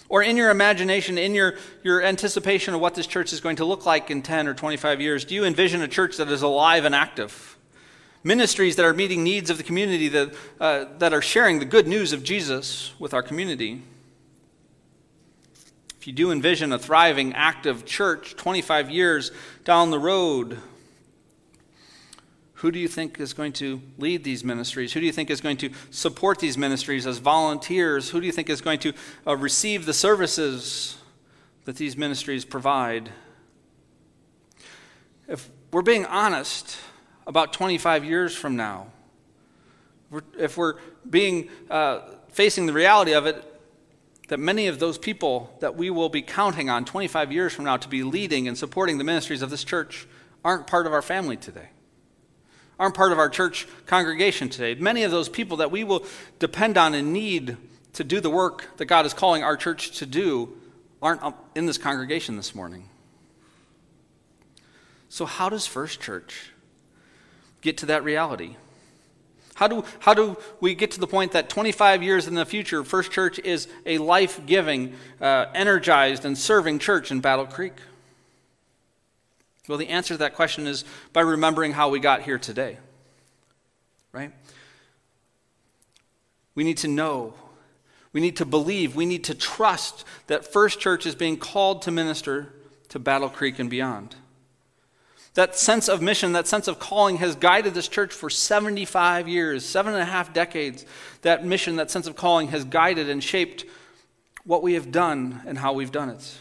Or 0.07 0.21
in 0.21 0.37
your 0.37 0.51
imagination, 0.51 1.17
in 1.17 1.33
your, 1.33 1.55
your 1.83 2.03
anticipation 2.03 2.73
of 2.73 2.81
what 2.81 2.95
this 2.95 3.07
church 3.07 3.33
is 3.33 3.41
going 3.41 3.55
to 3.55 3.65
look 3.65 3.85
like 3.85 4.11
in 4.11 4.21
10 4.21 4.47
or 4.47 4.53
25 4.53 5.01
years, 5.01 5.25
do 5.25 5.33
you 5.33 5.45
envision 5.45 5.81
a 5.81 5.87
church 5.87 6.17
that 6.17 6.29
is 6.29 6.41
alive 6.41 6.85
and 6.85 6.93
active? 6.93 7.55
ministries 8.25 8.75
that 8.75 8.83
are 8.83 8.93
meeting 8.93 9.23
needs 9.23 9.51
of 9.51 9.57
the 9.57 9.63
community, 9.63 10.09
that, 10.09 10.33
uh, 10.59 10.85
that 10.97 11.13
are 11.13 11.21
sharing 11.21 11.59
the 11.59 11.65
good 11.65 11.87
news 11.87 12.11
of 12.11 12.23
Jesus 12.23 12.91
with 12.99 13.13
our 13.13 13.21
community. 13.21 13.83
If 15.99 16.07
you 16.07 16.13
do 16.13 16.31
envision 16.31 16.73
a 16.73 16.79
thriving, 16.79 17.33
active 17.33 17.85
church 17.85 18.35
25 18.35 18.89
years 18.89 19.31
down 19.63 19.91
the 19.91 19.99
road, 19.99 20.57
who 22.65 22.71
do 22.71 22.79
you 22.79 22.87
think 22.87 23.19
is 23.19 23.31
going 23.31 23.53
to 23.53 23.79
lead 23.99 24.23
these 24.23 24.43
ministries? 24.43 24.91
Who 24.93 24.99
do 24.99 25.05
you 25.05 25.11
think 25.11 25.29
is 25.29 25.39
going 25.39 25.57
to 25.57 25.69
support 25.91 26.39
these 26.39 26.57
ministries 26.57 27.05
as 27.05 27.19
volunteers? 27.19 28.09
Who 28.09 28.19
do 28.19 28.25
you 28.25 28.31
think 28.31 28.49
is 28.49 28.59
going 28.59 28.79
to 28.79 28.93
uh, 29.27 29.37
receive 29.37 29.85
the 29.85 29.93
services 29.93 30.97
that 31.65 31.75
these 31.75 31.95
ministries 31.95 32.43
provide? 32.43 33.11
If 35.27 35.47
we're 35.71 35.83
being 35.83 36.07
honest, 36.07 36.79
about 37.27 37.53
25 37.53 38.03
years 38.03 38.35
from 38.35 38.55
now. 38.55 38.87
If 40.35 40.57
we're 40.57 40.79
being 41.07 41.49
uh, 41.69 41.99
facing 42.29 42.65
the 42.65 42.73
reality 42.73 43.13
of 43.13 43.27
it, 43.27 43.43
that 44.29 44.39
many 44.39 44.65
of 44.65 44.79
those 44.79 44.97
people 44.97 45.55
that 45.59 45.75
we 45.75 45.91
will 45.91 46.09
be 46.09 46.23
counting 46.23 46.71
on 46.71 46.83
25 46.83 47.31
years 47.31 47.53
from 47.53 47.65
now 47.65 47.77
to 47.77 47.87
be 47.87 48.01
leading 48.01 48.47
and 48.47 48.57
supporting 48.57 48.97
the 48.97 49.03
ministries 49.03 49.43
of 49.43 49.51
this 49.51 49.63
church 49.63 50.07
aren't 50.43 50.65
part 50.65 50.87
of 50.87 50.93
our 50.93 51.03
family 51.03 51.37
today, 51.37 51.69
aren't 52.79 52.95
part 52.95 53.11
of 53.11 53.19
our 53.19 53.29
church 53.29 53.67
congregation 53.85 54.49
today. 54.49 54.75
Many 54.75 55.03
of 55.03 55.11
those 55.11 55.29
people 55.29 55.57
that 55.57 55.71
we 55.71 55.83
will 55.83 56.05
depend 56.39 56.77
on 56.77 56.93
and 56.93 57.13
need 57.13 57.57
to 57.93 58.03
do 58.03 58.19
the 58.19 58.29
work 58.29 58.77
that 58.77 58.85
God 58.85 59.05
is 59.05 59.13
calling 59.13 59.43
our 59.43 59.55
church 59.55 59.97
to 59.99 60.05
do 60.05 60.55
aren't 61.01 61.21
in 61.55 61.65
this 61.65 61.77
congregation 61.77 62.35
this 62.35 62.53
morning. 62.53 62.89
So, 65.09 65.25
how 65.25 65.49
does 65.49 65.65
First 65.65 66.01
Church 66.01 66.51
get 67.61 67.77
to 67.77 67.85
that 67.87 68.03
reality? 68.03 68.57
How 69.55 69.69
do, 69.69 69.85
how 69.99 70.13
do 70.13 70.35
we 70.59 70.75
get 70.75 70.91
to 70.91 70.99
the 70.99 71.07
point 71.07 71.31
that 71.31 71.47
25 71.47 72.03
years 72.03 72.27
in 72.27 72.35
the 72.35 72.45
future, 72.45 72.83
First 72.83 73.11
Church 73.11 73.39
is 73.39 73.69
a 73.85 73.97
life 73.99 74.45
giving, 74.45 74.93
uh, 75.21 75.45
energized, 75.53 76.25
and 76.25 76.37
serving 76.37 76.79
church 76.79 77.09
in 77.09 77.21
Battle 77.21 77.45
Creek? 77.45 77.73
Well, 79.67 79.77
the 79.77 79.89
answer 79.89 80.13
to 80.13 80.17
that 80.19 80.35
question 80.35 80.67
is 80.67 80.85
by 81.13 81.21
remembering 81.21 81.73
how 81.73 81.89
we 81.89 81.99
got 81.99 82.21
here 82.21 82.37
today. 82.37 82.77
Right? 84.11 84.31
We 86.53 86.63
need 86.63 86.77
to 86.77 86.87
know, 86.87 87.33
we 88.13 88.21
need 88.21 88.37
to 88.37 88.45
believe, 88.45 88.95
we 88.95 89.05
need 89.05 89.25
to 89.25 89.35
trust 89.35 90.05
that 90.27 90.51
First 90.51 90.79
Church 90.79 91.05
is 91.05 91.15
being 91.15 91.37
called 91.37 91.81
to 91.83 91.91
minister 91.91 92.53
to 92.89 92.99
Battle 92.99 93.29
Creek 93.29 93.59
and 93.59 93.69
beyond. 93.69 94.15
That 95.33 95.57
sense 95.57 95.89
of 95.89 96.01
mission, 96.01 96.31
that 96.31 96.47
sense 96.47 96.69
of 96.69 96.79
calling 96.79 97.17
has 97.17 97.35
guided 97.35 97.73
this 97.73 97.89
church 97.89 98.13
for 98.13 98.29
75 98.29 99.27
years, 99.27 99.65
seven 99.65 99.93
and 99.93 100.01
a 100.01 100.05
half 100.05 100.33
decades. 100.33 100.85
That 101.23 101.45
mission, 101.45 101.75
that 101.75 101.91
sense 101.91 102.07
of 102.07 102.15
calling 102.15 102.47
has 102.49 102.63
guided 102.63 103.09
and 103.09 103.21
shaped 103.21 103.65
what 104.45 104.63
we 104.63 104.75
have 104.75 104.93
done 104.93 105.41
and 105.45 105.57
how 105.57 105.73
we've 105.73 105.91
done 105.91 106.09
it. 106.09 106.37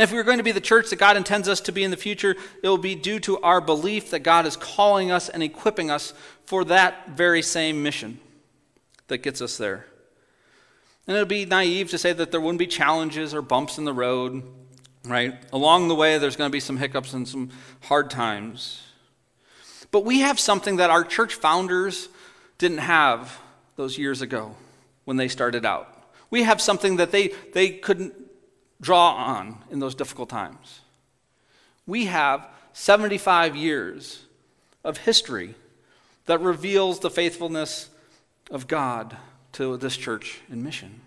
And 0.00 0.08
if 0.08 0.14
we're 0.14 0.22
going 0.22 0.38
to 0.38 0.42
be 0.42 0.52
the 0.52 0.62
church 0.62 0.88
that 0.88 0.98
God 0.98 1.18
intends 1.18 1.46
us 1.46 1.60
to 1.60 1.72
be 1.72 1.84
in 1.84 1.90
the 1.90 1.96
future, 1.98 2.34
it 2.62 2.68
will 2.70 2.78
be 2.78 2.94
due 2.94 3.20
to 3.20 3.38
our 3.40 3.60
belief 3.60 4.12
that 4.12 4.20
God 4.20 4.46
is 4.46 4.56
calling 4.56 5.10
us 5.10 5.28
and 5.28 5.42
equipping 5.42 5.90
us 5.90 6.14
for 6.46 6.64
that 6.64 7.10
very 7.10 7.42
same 7.42 7.82
mission 7.82 8.18
that 9.08 9.18
gets 9.18 9.42
us 9.42 9.58
there. 9.58 9.84
And 11.06 11.18
it 11.18 11.20
would 11.20 11.28
be 11.28 11.44
naive 11.44 11.90
to 11.90 11.98
say 11.98 12.14
that 12.14 12.30
there 12.30 12.40
wouldn't 12.40 12.58
be 12.58 12.66
challenges 12.66 13.34
or 13.34 13.42
bumps 13.42 13.76
in 13.76 13.84
the 13.84 13.92
road 13.92 14.42
right? 15.04 15.34
Along 15.52 15.88
the 15.88 15.94
way, 15.94 16.16
there's 16.16 16.36
going 16.36 16.48
to 16.48 16.52
be 16.52 16.60
some 16.60 16.78
hiccups 16.78 17.12
and 17.12 17.28
some 17.28 17.50
hard 17.82 18.08
times. 18.08 18.82
But 19.90 20.06
we 20.06 20.20
have 20.20 20.40
something 20.40 20.76
that 20.76 20.88
our 20.88 21.04
church 21.04 21.34
founders 21.34 22.08
didn't 22.56 22.78
have 22.78 23.38
those 23.76 23.98
years 23.98 24.22
ago 24.22 24.54
when 25.04 25.18
they 25.18 25.28
started 25.28 25.66
out. 25.66 25.88
We 26.30 26.44
have 26.44 26.60
something 26.60 26.96
that 26.96 27.10
they, 27.10 27.28
they 27.52 27.70
couldn't 27.70 28.14
draw 28.80 29.12
on 29.12 29.58
in 29.70 29.78
those 29.78 29.94
difficult 29.94 30.28
times. 30.28 30.80
We 31.86 32.06
have 32.06 32.46
75 32.72 33.56
years 33.56 34.24
of 34.84 34.98
history 34.98 35.54
that 36.26 36.40
reveals 36.40 37.00
the 37.00 37.10
faithfulness 37.10 37.90
of 38.50 38.66
God 38.68 39.16
to 39.52 39.76
this 39.76 39.96
church 39.96 40.40
in 40.50 40.62
mission. 40.62 41.00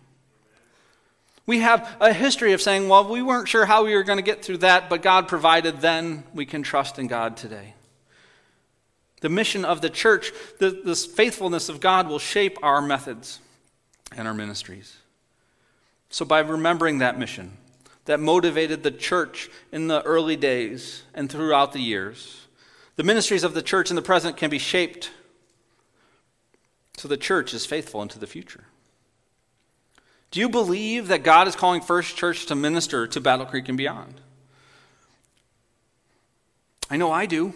We 1.46 1.60
have 1.60 1.98
a 2.00 2.14
history 2.14 2.54
of 2.54 2.62
saying, 2.62 2.88
well, 2.88 3.08
we 3.10 3.22
weren't 3.22 3.50
sure 3.50 3.66
how 3.66 3.84
we 3.84 3.96
were 3.96 4.04
going 4.04 4.18
to 4.18 4.24
get 4.24 4.44
through 4.44 4.60
that, 4.60 4.90
but 4.90 5.02
God 5.02 5.28
provided 5.28 5.82
then. 5.82 6.24
We 6.34 6.46
can 6.46 6.64
trust 6.64 7.00
in 7.00 7.08
God 7.08 7.36
today. 7.36 7.74
The 9.20 9.30
mission 9.30 9.66
of 9.66 9.82
the 9.82 9.90
church, 9.90 10.32
the, 10.60 10.82
this 10.84 11.06
faithfulness 11.06 11.70
of 11.70 11.80
God 11.80 12.08
will 12.08 12.20
shape 12.20 12.58
our 12.62 12.82
methods 12.82 13.40
and 14.16 14.28
our 14.28 14.34
ministries. 14.34 14.98
So, 16.10 16.26
by 16.26 16.40
remembering 16.40 17.00
that 17.00 17.18
mission 17.18 17.58
that 18.06 18.20
motivated 18.20 18.84
the 18.84 18.92
church 18.92 19.50
in 19.72 19.88
the 19.88 20.02
early 20.04 20.36
days 20.36 21.04
and 21.14 21.30
throughout 21.32 21.74
the 21.74 21.80
years, 21.80 22.48
the 22.96 23.04
ministries 23.04 23.44
of 23.44 23.54
the 23.54 23.62
church 23.62 23.90
in 23.90 23.96
the 23.96 24.02
present 24.02 24.38
can 24.38 24.50
be 24.50 24.60
shaped 24.60 25.12
so 26.98 27.08
the 27.08 27.18
church 27.18 27.54
is 27.54 27.66
faithful 27.66 28.02
into 28.02 28.20
the 28.20 28.28
future. 28.28 28.66
Do 30.32 30.40
you 30.40 30.50
believe 30.50 31.08
that 31.08 31.24
God 31.24 31.48
is 31.48 31.56
calling 31.56 31.82
First 31.82 32.16
Church 32.16 32.46
to 32.48 32.56
minister 32.56 33.08
to 33.08 33.22
Battle 33.22 33.46
Creek 33.46 33.70
and 33.70 33.78
beyond? 33.78 34.22
I 36.90 36.98
know 36.98 37.12
I 37.12 37.26
do. 37.26 37.54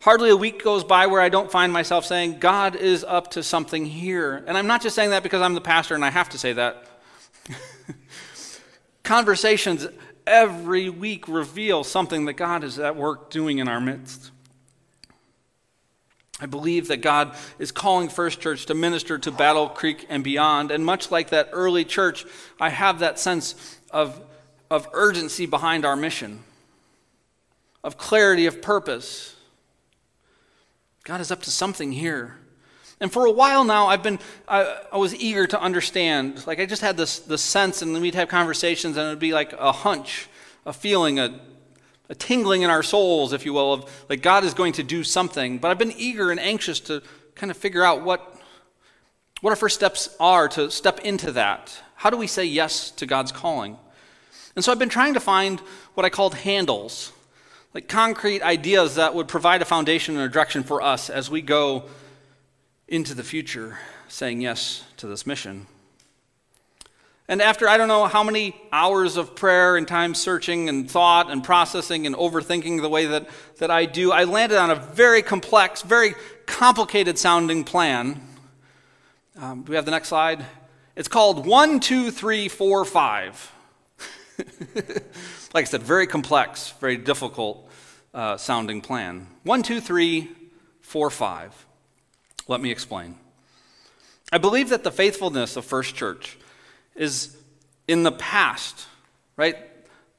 Hardly 0.00 0.30
a 0.30 0.36
week 0.36 0.64
goes 0.64 0.82
by 0.82 1.06
where 1.06 1.20
I 1.20 1.28
don't 1.28 1.50
find 1.50 1.72
myself 1.72 2.04
saying, 2.04 2.40
God 2.40 2.74
is 2.74 3.04
up 3.04 3.30
to 3.32 3.42
something 3.42 3.86
here. 3.86 4.42
And 4.46 4.58
I'm 4.58 4.66
not 4.66 4.82
just 4.82 4.96
saying 4.96 5.10
that 5.10 5.22
because 5.22 5.42
I'm 5.42 5.54
the 5.54 5.60
pastor 5.60 5.94
and 5.94 6.04
I 6.04 6.10
have 6.10 6.28
to 6.30 6.38
say 6.38 6.52
that. 6.54 6.84
Conversations 9.02 9.86
every 10.26 10.88
week 10.88 11.26
reveal 11.28 11.84
something 11.84 12.26
that 12.26 12.34
God 12.34 12.64
is 12.64 12.78
at 12.78 12.96
work 12.96 13.30
doing 13.30 13.58
in 13.58 13.68
our 13.68 13.80
midst. 13.80 14.30
I 16.40 16.46
believe 16.46 16.88
that 16.88 17.02
God 17.02 17.36
is 17.60 17.70
calling 17.70 18.08
First 18.08 18.40
Church 18.40 18.66
to 18.66 18.74
minister 18.74 19.16
to 19.18 19.30
Battle 19.30 19.68
Creek 19.68 20.06
and 20.08 20.24
beyond. 20.24 20.72
And 20.72 20.84
much 20.84 21.10
like 21.10 21.30
that 21.30 21.50
early 21.52 21.84
church, 21.84 22.24
I 22.60 22.68
have 22.68 22.98
that 22.98 23.18
sense 23.20 23.78
of, 23.90 24.20
of 24.70 24.88
urgency 24.92 25.46
behind 25.46 25.84
our 25.84 25.94
mission, 25.94 26.42
of 27.84 27.96
clarity 27.96 28.46
of 28.46 28.60
purpose. 28.60 29.36
God 31.04 31.20
is 31.20 31.30
up 31.30 31.42
to 31.42 31.50
something 31.50 31.92
here. 31.92 32.38
And 33.02 33.12
for 33.12 33.26
a 33.26 33.32
while 33.32 33.64
now, 33.64 33.88
I've 33.88 34.04
been, 34.04 34.20
I, 34.46 34.78
I, 34.92 34.96
was 34.96 35.12
eager 35.16 35.44
to 35.48 35.60
understand. 35.60 36.46
Like, 36.46 36.60
I 36.60 36.66
just 36.66 36.82
had 36.82 36.96
this, 36.96 37.18
this 37.18 37.42
sense, 37.42 37.82
and 37.82 38.00
we'd 38.00 38.14
have 38.14 38.28
conversations, 38.28 38.96
and 38.96 39.08
it 39.08 39.10
would 39.10 39.18
be 39.18 39.34
like 39.34 39.52
a 39.54 39.72
hunch, 39.72 40.28
a 40.64 40.72
feeling, 40.72 41.18
a, 41.18 41.40
a 42.08 42.14
tingling 42.14 42.62
in 42.62 42.70
our 42.70 42.84
souls, 42.84 43.32
if 43.32 43.44
you 43.44 43.54
will, 43.54 43.72
of 43.72 44.06
like 44.08 44.22
God 44.22 44.44
is 44.44 44.54
going 44.54 44.74
to 44.74 44.84
do 44.84 45.02
something. 45.02 45.58
But 45.58 45.72
I've 45.72 45.78
been 45.78 45.92
eager 45.96 46.30
and 46.30 46.38
anxious 46.38 46.78
to 46.78 47.02
kind 47.34 47.50
of 47.50 47.56
figure 47.56 47.82
out 47.82 48.02
what, 48.02 48.40
what 49.40 49.50
our 49.50 49.56
first 49.56 49.74
steps 49.74 50.14
are 50.20 50.46
to 50.50 50.70
step 50.70 51.00
into 51.00 51.32
that. 51.32 51.76
How 51.96 52.08
do 52.08 52.16
we 52.16 52.28
say 52.28 52.44
yes 52.44 52.92
to 52.92 53.04
God's 53.04 53.32
calling? 53.32 53.78
And 54.54 54.64
so 54.64 54.70
I've 54.70 54.78
been 54.78 54.88
trying 54.88 55.14
to 55.14 55.20
find 55.20 55.58
what 55.94 56.06
I 56.06 56.08
called 56.08 56.36
handles 56.36 57.12
like 57.74 57.88
concrete 57.88 58.42
ideas 58.42 58.96
that 58.96 59.14
would 59.14 59.28
provide 59.28 59.62
a 59.62 59.64
foundation 59.64 60.14
and 60.16 60.24
a 60.24 60.28
direction 60.28 60.62
for 60.62 60.82
us 60.82 61.08
as 61.10 61.30
we 61.30 61.40
go 61.40 61.84
into 62.92 63.14
the 63.14 63.24
future, 63.24 63.78
saying 64.06 64.42
yes 64.42 64.84
to 64.98 65.06
this 65.06 65.26
mission. 65.26 65.66
And 67.26 67.40
after 67.40 67.66
I 67.66 67.78
don't 67.78 67.88
know 67.88 68.04
how 68.04 68.22
many 68.22 68.54
hours 68.70 69.16
of 69.16 69.34
prayer 69.34 69.78
and 69.78 69.88
time 69.88 70.14
searching 70.14 70.68
and 70.68 70.90
thought 70.90 71.30
and 71.30 71.42
processing 71.42 72.06
and 72.06 72.14
overthinking 72.14 72.82
the 72.82 72.90
way 72.90 73.06
that, 73.06 73.30
that 73.56 73.70
I 73.70 73.86
do, 73.86 74.12
I 74.12 74.24
landed 74.24 74.58
on 74.58 74.70
a 74.70 74.74
very 74.74 75.22
complex, 75.22 75.80
very 75.80 76.14
complicated 76.44 77.18
sounding 77.18 77.64
plan. 77.64 78.20
Um, 79.38 79.64
we 79.64 79.74
have 79.76 79.86
the 79.86 79.90
next 79.90 80.08
slide? 80.08 80.44
It's 80.94 81.08
called 81.08 81.46
one, 81.46 81.80
two, 81.80 82.10
three, 82.10 82.48
four, 82.48 82.84
five. 82.84 83.50
like 85.54 85.62
I 85.62 85.64
said, 85.64 85.82
very 85.82 86.06
complex, 86.06 86.74
very 86.78 86.98
difficult 86.98 87.70
uh, 88.12 88.36
sounding 88.36 88.82
plan. 88.82 89.28
One, 89.44 89.62
two, 89.62 89.80
three, 89.80 90.30
four, 90.82 91.08
five. 91.08 91.54
Let 92.48 92.60
me 92.60 92.70
explain. 92.70 93.16
I 94.32 94.38
believe 94.38 94.70
that 94.70 94.84
the 94.84 94.90
faithfulness 94.90 95.56
of 95.56 95.64
First 95.64 95.94
Church 95.94 96.38
is 96.96 97.36
in 97.86 98.02
the 98.02 98.12
past, 98.12 98.86
right? 99.36 99.56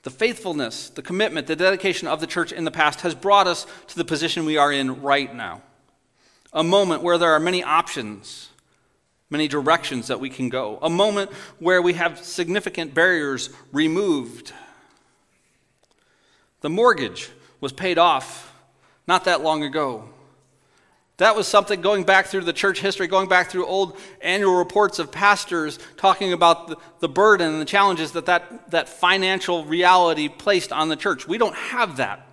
The 0.03 0.09
faithfulness, 0.09 0.89
the 0.89 1.01
commitment, 1.01 1.47
the 1.47 1.55
dedication 1.55 2.07
of 2.07 2.19
the 2.19 2.27
church 2.27 2.51
in 2.51 2.65
the 2.65 2.71
past 2.71 3.01
has 3.01 3.15
brought 3.15 3.47
us 3.47 3.65
to 3.88 3.95
the 3.95 4.05
position 4.05 4.45
we 4.45 4.57
are 4.57 4.71
in 4.71 5.01
right 5.01 5.33
now. 5.33 5.62
A 6.51 6.63
moment 6.63 7.01
where 7.01 7.17
there 7.17 7.31
are 7.31 7.39
many 7.39 7.63
options, 7.63 8.49
many 9.29 9.47
directions 9.47 10.07
that 10.07 10.19
we 10.19 10.29
can 10.29 10.49
go. 10.49 10.77
A 10.81 10.89
moment 10.89 11.31
where 11.57 11.81
we 11.81 11.93
have 11.93 12.19
significant 12.23 12.93
barriers 12.93 13.49
removed. 13.71 14.53
The 16.62 16.69
mortgage 16.69 17.29
was 17.59 17.73
paid 17.73 17.97
off 17.97 18.53
not 19.07 19.25
that 19.25 19.41
long 19.41 19.63
ago. 19.63 20.09
That 21.17 21.36
was 21.36 21.47
something 21.47 21.82
going 21.82 22.04
back 22.04 22.26
through 22.26 22.41
the 22.41 22.54
church 22.54 22.82
history, 22.82 23.06
going 23.08 23.30
back 23.30 23.49
through 23.49 23.67
old 23.67 23.97
annual 24.21 24.56
reports 24.56 24.97
of 24.97 25.12
pastors 25.12 25.78
talking 25.95 26.34
about 26.34 26.67
the, 26.67 26.78
the, 26.99 27.10
burden 27.10 27.52
and 27.52 27.62
the 27.62 27.65
challenges 27.65 28.13
that, 28.13 28.26
that 28.26 28.71
that 28.71 28.89
financial 28.89 29.63
reality 29.63 30.28
placed 30.28 30.71
on 30.71 30.89
the 30.89 30.95
church. 30.95 31.28
We 31.28 31.38
don't 31.38 31.56
have 31.56 31.97
that. 31.97 32.28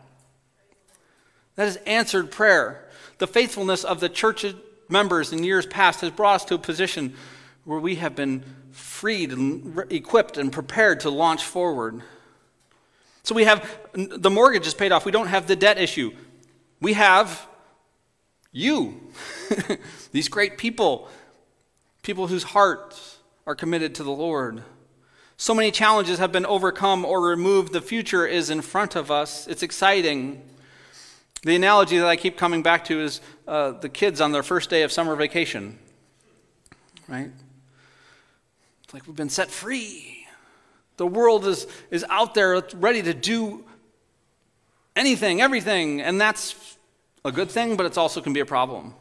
That 1.56 1.68
is 1.68 1.76
answered 1.86 2.30
prayer. 2.30 2.88
The 3.18 3.26
faithfulness 3.26 3.84
of 3.84 4.00
the 4.00 4.08
church 4.08 4.46
members 4.88 5.32
in 5.32 5.44
years 5.44 5.66
past 5.66 6.00
has 6.00 6.10
brought 6.10 6.36
us 6.36 6.44
to 6.46 6.54
a 6.54 6.58
position 6.58 7.14
where 7.64 7.78
we 7.78 7.96
have 7.96 8.16
been 8.16 8.42
freed 8.70 9.30
and 9.30 9.76
re- 9.76 9.84
equipped 9.90 10.38
and 10.38 10.50
prepared 10.50 11.00
to 11.00 11.10
launch 11.10 11.44
forward. 11.44 12.00
So 13.24 13.34
we 13.34 13.44
have 13.44 13.78
the 13.92 14.30
mortgage 14.30 14.66
is 14.66 14.72
paid 14.72 14.90
off. 14.90 15.04
We 15.04 15.12
don't 15.12 15.26
have 15.26 15.46
the 15.46 15.54
debt 15.54 15.76
issue. 15.76 16.12
We 16.80 16.94
have 16.94 17.46
you, 18.52 19.00
these 20.12 20.28
great 20.28 20.58
people, 20.58 21.08
people 22.02 22.26
whose 22.26 22.42
hearts 22.42 23.18
are 23.46 23.54
committed 23.54 23.94
to 23.96 24.02
the 24.02 24.10
Lord. 24.10 24.62
So 25.36 25.54
many 25.54 25.70
challenges 25.70 26.18
have 26.18 26.32
been 26.32 26.44
overcome 26.46 27.04
or 27.04 27.22
removed. 27.22 27.72
The 27.72 27.80
future 27.80 28.26
is 28.26 28.50
in 28.50 28.60
front 28.60 28.96
of 28.96 29.10
us. 29.10 29.46
It's 29.46 29.62
exciting. 29.62 30.42
The 31.42 31.54
analogy 31.54 31.96
that 31.98 32.06
I 32.06 32.16
keep 32.16 32.36
coming 32.36 32.62
back 32.62 32.84
to 32.86 33.00
is 33.00 33.20
uh, 33.48 33.70
the 33.70 33.88
kids 33.88 34.20
on 34.20 34.32
their 34.32 34.42
first 34.42 34.68
day 34.68 34.82
of 34.82 34.92
summer 34.92 35.16
vacation, 35.16 35.78
right? 37.08 37.30
It's 38.84 38.92
like 38.92 39.06
we've 39.06 39.16
been 39.16 39.30
set 39.30 39.50
free. 39.50 40.26
The 40.98 41.06
world 41.06 41.46
is, 41.46 41.66
is 41.90 42.04
out 42.10 42.34
there 42.34 42.62
ready 42.74 43.00
to 43.00 43.14
do 43.14 43.64
anything, 44.94 45.40
everything, 45.40 46.02
and 46.02 46.20
that's 46.20 46.69
a 47.24 47.32
good 47.32 47.50
thing, 47.50 47.76
but 47.76 47.86
it 47.86 47.98
also 47.98 48.20
can 48.20 48.32
be 48.32 48.40
a 48.40 48.46
problem. 48.46 48.94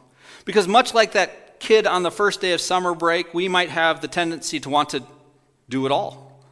Because 0.44 0.68
much 0.68 0.94
like 0.94 1.12
that 1.12 1.60
kid 1.60 1.86
on 1.86 2.02
the 2.02 2.10
first 2.10 2.40
day 2.40 2.52
of 2.52 2.60
summer 2.60 2.94
break, 2.94 3.32
we 3.32 3.48
might 3.48 3.70
have 3.70 4.00
the 4.00 4.08
tendency 4.08 4.60
to 4.60 4.70
want 4.70 4.90
to 4.90 5.02
do 5.68 5.86
it 5.86 5.92
all. 5.92 6.42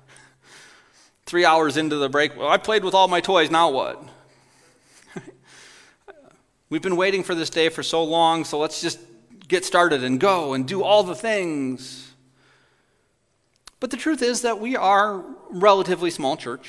Three 1.26 1.44
hours 1.44 1.76
into 1.76 1.96
the 1.96 2.08
break, 2.08 2.36
well, 2.36 2.48
I 2.48 2.56
played 2.56 2.84
with 2.84 2.94
all 2.94 3.08
my 3.08 3.20
toys, 3.20 3.50
now 3.50 3.70
what? 3.70 4.02
We've 6.70 6.82
been 6.82 6.96
waiting 6.96 7.22
for 7.22 7.34
this 7.34 7.50
day 7.50 7.68
for 7.68 7.82
so 7.82 8.02
long, 8.04 8.44
so 8.44 8.58
let's 8.58 8.80
just 8.80 8.98
get 9.46 9.64
started 9.64 10.04
and 10.04 10.20
go 10.20 10.54
and 10.54 10.66
do 10.66 10.82
all 10.82 11.02
the 11.02 11.14
things. 11.14 12.12
But 13.80 13.90
the 13.90 13.96
truth 13.96 14.22
is 14.22 14.42
that 14.42 14.58
we 14.58 14.76
are 14.76 15.24
relatively 15.50 16.10
small 16.10 16.36
church, 16.36 16.68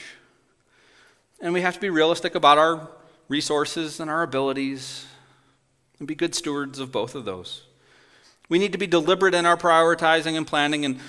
and 1.42 1.54
we 1.54 1.62
have 1.62 1.74
to 1.74 1.80
be 1.80 1.90
realistic 1.90 2.36
about 2.36 2.58
our 2.58 2.90
resources 3.30 4.00
and 4.00 4.10
our 4.10 4.24
abilities 4.24 5.06
and 6.00 6.08
be 6.08 6.15
good 6.15 6.36
stewards 6.36 6.80
of 6.80 6.92
both 6.92 7.15
of 7.15 7.24
those. 7.24 7.63
We 8.50 8.58
need 8.58 8.72
to 8.72 8.78
be 8.78 8.88
deliberate 8.88 9.36
in 9.36 9.46
our 9.46 9.56
prioritizing 9.56 10.36
and 10.36 10.46
planning. 10.46 10.84
And 10.84 11.00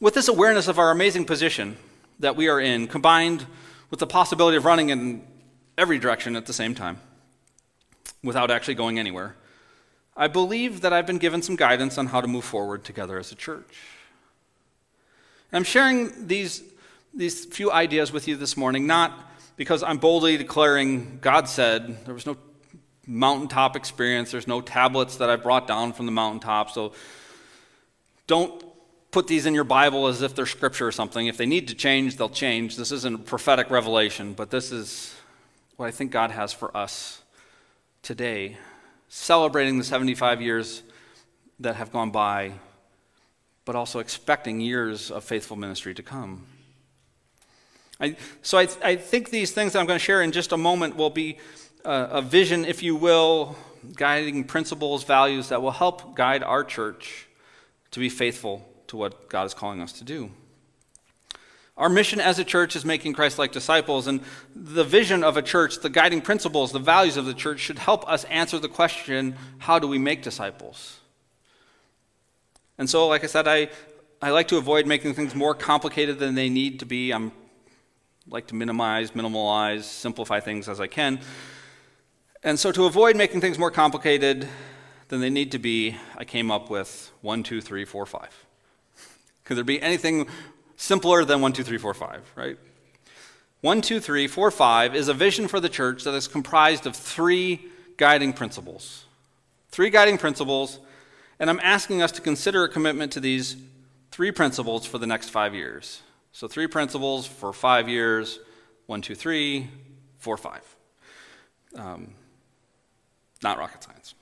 with 0.00 0.14
this 0.14 0.28
awareness 0.28 0.66
of 0.66 0.78
our 0.78 0.90
amazing 0.90 1.26
position 1.26 1.76
that 2.18 2.34
we 2.34 2.48
are 2.48 2.58
in, 2.58 2.88
combined 2.88 3.46
with 3.90 4.00
the 4.00 4.06
possibility 4.06 4.56
of 4.56 4.64
running 4.64 4.88
in 4.88 5.22
every 5.76 5.98
direction 5.98 6.34
at 6.34 6.46
the 6.46 6.52
same 6.52 6.74
time 6.74 6.98
without 8.24 8.50
actually 8.50 8.74
going 8.74 8.98
anywhere, 8.98 9.36
I 10.16 10.28
believe 10.28 10.80
that 10.80 10.94
I've 10.94 11.06
been 11.06 11.18
given 11.18 11.42
some 11.42 11.56
guidance 11.56 11.98
on 11.98 12.06
how 12.06 12.22
to 12.22 12.26
move 12.26 12.44
forward 12.44 12.84
together 12.84 13.18
as 13.18 13.30
a 13.30 13.34
church. 13.34 13.76
I'm 15.52 15.64
sharing 15.64 16.26
these, 16.26 16.62
these 17.12 17.44
few 17.44 17.70
ideas 17.70 18.12
with 18.12 18.26
you 18.26 18.36
this 18.36 18.56
morning, 18.56 18.86
not 18.86 19.12
because 19.56 19.82
I'm 19.82 19.98
boldly 19.98 20.36
declaring 20.36 21.18
God 21.20 21.48
said. 21.48 22.04
There 22.04 22.14
was 22.14 22.26
no 22.26 22.36
mountaintop 23.06 23.76
experience, 23.76 24.30
there's 24.30 24.48
no 24.48 24.60
tablets 24.60 25.16
that 25.16 25.30
I 25.30 25.36
brought 25.36 25.66
down 25.66 25.92
from 25.92 26.06
the 26.06 26.12
mountaintop. 26.12 26.70
So 26.70 26.92
don't 28.26 28.62
put 29.12 29.28
these 29.28 29.46
in 29.46 29.54
your 29.54 29.64
Bible 29.64 30.08
as 30.08 30.22
if 30.22 30.34
they're 30.34 30.46
scripture 30.46 30.86
or 30.86 30.92
something. 30.92 31.26
If 31.26 31.36
they 31.36 31.46
need 31.46 31.68
to 31.68 31.74
change, 31.74 32.16
they'll 32.16 32.28
change. 32.28 32.76
This 32.76 32.92
isn't 32.92 33.14
a 33.14 33.18
prophetic 33.18 33.70
revelation, 33.70 34.32
but 34.32 34.50
this 34.50 34.72
is 34.72 35.14
what 35.76 35.86
I 35.86 35.90
think 35.90 36.10
God 36.10 36.32
has 36.32 36.52
for 36.52 36.76
us 36.76 37.22
today, 38.02 38.56
celebrating 39.08 39.78
the 39.78 39.84
75 39.84 40.42
years 40.42 40.82
that 41.60 41.76
have 41.76 41.92
gone 41.92 42.10
by, 42.10 42.52
but 43.64 43.76
also 43.76 44.00
expecting 44.00 44.60
years 44.60 45.10
of 45.10 45.24
faithful 45.24 45.56
ministry 45.56 45.94
to 45.94 46.02
come. 46.02 46.46
I, 48.00 48.16
so 48.42 48.58
I, 48.58 48.68
I, 48.82 48.96
think 48.96 49.30
these 49.30 49.52
things 49.52 49.72
that 49.72 49.80
I'm 49.80 49.86
going 49.86 49.98
to 49.98 50.04
share 50.04 50.20
in 50.20 50.32
just 50.32 50.52
a 50.52 50.56
moment 50.56 50.96
will 50.96 51.10
be 51.10 51.38
uh, 51.84 52.08
a 52.10 52.22
vision, 52.22 52.64
if 52.66 52.82
you 52.82 52.94
will, 52.94 53.56
guiding 53.94 54.44
principles, 54.44 55.04
values 55.04 55.48
that 55.48 55.62
will 55.62 55.70
help 55.70 56.14
guide 56.14 56.42
our 56.42 56.62
church 56.62 57.26
to 57.92 58.00
be 58.00 58.08
faithful 58.08 58.68
to 58.88 58.96
what 58.96 59.30
God 59.30 59.46
is 59.46 59.54
calling 59.54 59.80
us 59.80 59.92
to 59.92 60.04
do. 60.04 60.30
Our 61.76 61.88
mission 61.88 62.20
as 62.20 62.38
a 62.38 62.44
church 62.44 62.74
is 62.74 62.84
making 62.84 63.12
Christ 63.12 63.38
like 63.38 63.52
disciples, 63.52 64.06
and 64.06 64.20
the 64.54 64.84
vision 64.84 65.22
of 65.22 65.36
a 65.36 65.42
church, 65.42 65.80
the 65.80 65.90
guiding 65.90 66.22
principles, 66.22 66.72
the 66.72 66.78
values 66.78 67.16
of 67.16 67.26
the 67.26 67.34
church 67.34 67.60
should 67.60 67.78
help 67.78 68.08
us 68.10 68.24
answer 68.24 68.58
the 68.58 68.68
question 68.68 69.36
how 69.58 69.78
do 69.78 69.86
we 69.86 69.98
make 69.98 70.22
disciples? 70.22 71.00
And 72.78 72.88
so, 72.88 73.08
like 73.08 73.24
I 73.24 73.26
said, 73.26 73.46
I, 73.46 73.68
I 74.20 74.30
like 74.30 74.48
to 74.48 74.56
avoid 74.56 74.86
making 74.86 75.14
things 75.14 75.34
more 75.34 75.54
complicated 75.54 76.18
than 76.18 76.34
they 76.34 76.48
need 76.48 76.80
to 76.80 76.86
be. 76.86 77.12
I'm 77.12 77.32
like 78.28 78.48
to 78.48 78.54
minimize, 78.54 79.12
minimalize, 79.12 79.82
simplify 79.82 80.40
things 80.40 80.68
as 80.68 80.80
I 80.80 80.86
can. 80.86 81.20
And 82.42 82.58
so, 82.58 82.72
to 82.72 82.84
avoid 82.84 83.16
making 83.16 83.40
things 83.40 83.58
more 83.58 83.70
complicated 83.70 84.48
than 85.08 85.20
they 85.20 85.30
need 85.30 85.52
to 85.52 85.58
be, 85.58 85.96
I 86.16 86.24
came 86.24 86.50
up 86.50 86.70
with 86.70 87.10
one, 87.22 87.42
two, 87.42 87.60
three, 87.60 87.84
four, 87.84 88.06
five. 88.06 88.46
Could 89.44 89.56
there 89.56 89.64
be 89.64 89.80
anything 89.80 90.26
simpler 90.76 91.24
than 91.24 91.40
one, 91.40 91.52
two, 91.52 91.62
three, 91.62 91.78
four, 91.78 91.94
five, 91.94 92.30
right? 92.34 92.58
One, 93.60 93.80
two, 93.80 94.00
three, 94.00 94.26
four, 94.26 94.50
five 94.50 94.94
is 94.94 95.08
a 95.08 95.14
vision 95.14 95.48
for 95.48 95.60
the 95.60 95.68
church 95.68 96.04
that 96.04 96.14
is 96.14 96.28
comprised 96.28 96.86
of 96.86 96.94
three 96.94 97.66
guiding 97.96 98.32
principles. 98.32 99.04
Three 99.70 99.90
guiding 99.90 100.18
principles, 100.18 100.78
and 101.38 101.48
I'm 101.48 101.60
asking 101.60 102.02
us 102.02 102.12
to 102.12 102.20
consider 102.20 102.64
a 102.64 102.68
commitment 102.68 103.12
to 103.12 103.20
these 103.20 103.56
three 104.10 104.30
principles 104.30 104.86
for 104.86 104.98
the 104.98 105.06
next 105.06 105.30
five 105.30 105.54
years. 105.54 106.02
So, 106.36 106.46
three 106.46 106.66
principles 106.66 107.26
for 107.26 107.50
five 107.50 107.88
years 107.88 108.38
one, 108.84 109.00
two, 109.00 109.14
three, 109.14 109.70
four, 110.18 110.36
five. 110.36 110.62
Um, 111.74 112.12
not 113.42 113.56
rocket 113.56 113.82
science. 113.82 114.14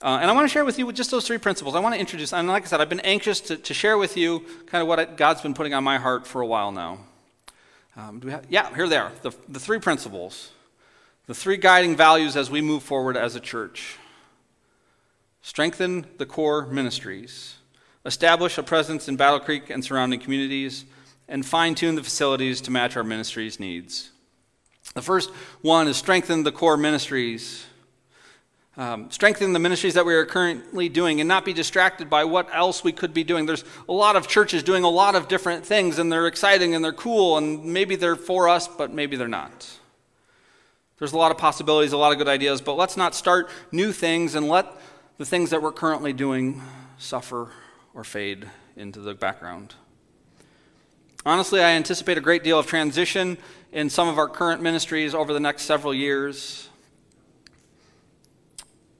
Uh, 0.00 0.18
and 0.22 0.30
I 0.30 0.32
want 0.32 0.48
to 0.48 0.48
share 0.48 0.64
with 0.64 0.78
you 0.78 0.90
just 0.92 1.10
those 1.10 1.26
three 1.26 1.36
principles. 1.36 1.74
I 1.74 1.80
want 1.80 1.94
to 1.94 2.00
introduce, 2.00 2.32
and 2.32 2.48
like 2.48 2.62
I 2.62 2.66
said, 2.66 2.80
I've 2.80 2.88
been 2.88 3.00
anxious 3.00 3.42
to, 3.42 3.58
to 3.58 3.74
share 3.74 3.98
with 3.98 4.16
you 4.16 4.46
kind 4.64 4.80
of 4.80 4.88
what 4.88 5.18
God's 5.18 5.42
been 5.42 5.52
putting 5.52 5.74
on 5.74 5.84
my 5.84 5.98
heart 5.98 6.26
for 6.26 6.40
a 6.40 6.46
while 6.46 6.72
now. 6.72 7.00
Um, 7.98 8.22
have, 8.22 8.46
yeah, 8.48 8.74
here 8.74 8.88
they 8.88 8.96
are 8.96 9.12
the, 9.20 9.32
the 9.46 9.60
three 9.60 9.78
principles, 9.78 10.52
the 11.26 11.34
three 11.34 11.58
guiding 11.58 11.96
values 11.96 12.34
as 12.34 12.50
we 12.50 12.62
move 12.62 12.82
forward 12.82 13.14
as 13.14 13.36
a 13.36 13.40
church. 13.40 13.98
Strengthen 15.42 16.06
the 16.16 16.24
core 16.24 16.64
ministries, 16.64 17.56
establish 18.06 18.56
a 18.56 18.62
presence 18.62 19.06
in 19.06 19.16
Battle 19.16 19.40
Creek 19.40 19.68
and 19.68 19.84
surrounding 19.84 20.18
communities, 20.18 20.86
and 21.28 21.44
fine 21.44 21.74
tune 21.74 21.94
the 21.94 22.02
facilities 22.02 22.60
to 22.62 22.70
match 22.70 22.96
our 22.96 23.04
ministry's 23.04 23.58
needs. 23.58 24.10
The 24.94 25.02
first 25.02 25.30
one 25.62 25.88
is 25.88 25.96
strengthen 25.96 26.42
the 26.42 26.52
core 26.52 26.76
ministries. 26.76 27.66
Um, 28.78 29.10
strengthen 29.10 29.54
the 29.54 29.58
ministries 29.58 29.94
that 29.94 30.04
we 30.04 30.14
are 30.14 30.26
currently 30.26 30.90
doing 30.90 31.20
and 31.20 31.26
not 31.26 31.46
be 31.46 31.54
distracted 31.54 32.10
by 32.10 32.24
what 32.24 32.54
else 32.54 32.84
we 32.84 32.92
could 32.92 33.14
be 33.14 33.24
doing. 33.24 33.46
There's 33.46 33.64
a 33.88 33.92
lot 33.92 34.16
of 34.16 34.28
churches 34.28 34.62
doing 34.62 34.84
a 34.84 34.88
lot 34.88 35.14
of 35.14 35.28
different 35.28 35.64
things, 35.64 35.98
and 35.98 36.12
they're 36.12 36.26
exciting 36.26 36.74
and 36.74 36.84
they're 36.84 36.92
cool, 36.92 37.38
and 37.38 37.64
maybe 37.64 37.96
they're 37.96 38.16
for 38.16 38.50
us, 38.50 38.68
but 38.68 38.92
maybe 38.92 39.16
they're 39.16 39.28
not. 39.28 39.66
There's 40.98 41.12
a 41.12 41.18
lot 41.18 41.30
of 41.30 41.38
possibilities, 41.38 41.92
a 41.92 41.96
lot 41.96 42.12
of 42.12 42.18
good 42.18 42.28
ideas, 42.28 42.60
but 42.60 42.74
let's 42.74 42.96
not 42.96 43.14
start 43.14 43.50
new 43.72 43.92
things 43.92 44.34
and 44.34 44.46
let 44.48 44.66
the 45.18 45.24
things 45.24 45.50
that 45.50 45.62
we're 45.62 45.72
currently 45.72 46.12
doing 46.12 46.62
suffer 46.98 47.50
or 47.94 48.04
fade 48.04 48.46
into 48.76 49.00
the 49.00 49.14
background. 49.14 49.74
Honestly, 51.26 51.60
I 51.60 51.70
anticipate 51.70 52.16
a 52.16 52.20
great 52.20 52.44
deal 52.44 52.56
of 52.56 52.68
transition 52.68 53.36
in 53.72 53.90
some 53.90 54.06
of 54.06 54.16
our 54.16 54.28
current 54.28 54.62
ministries 54.62 55.12
over 55.12 55.32
the 55.32 55.40
next 55.40 55.62
several 55.62 55.92
years. 55.92 56.68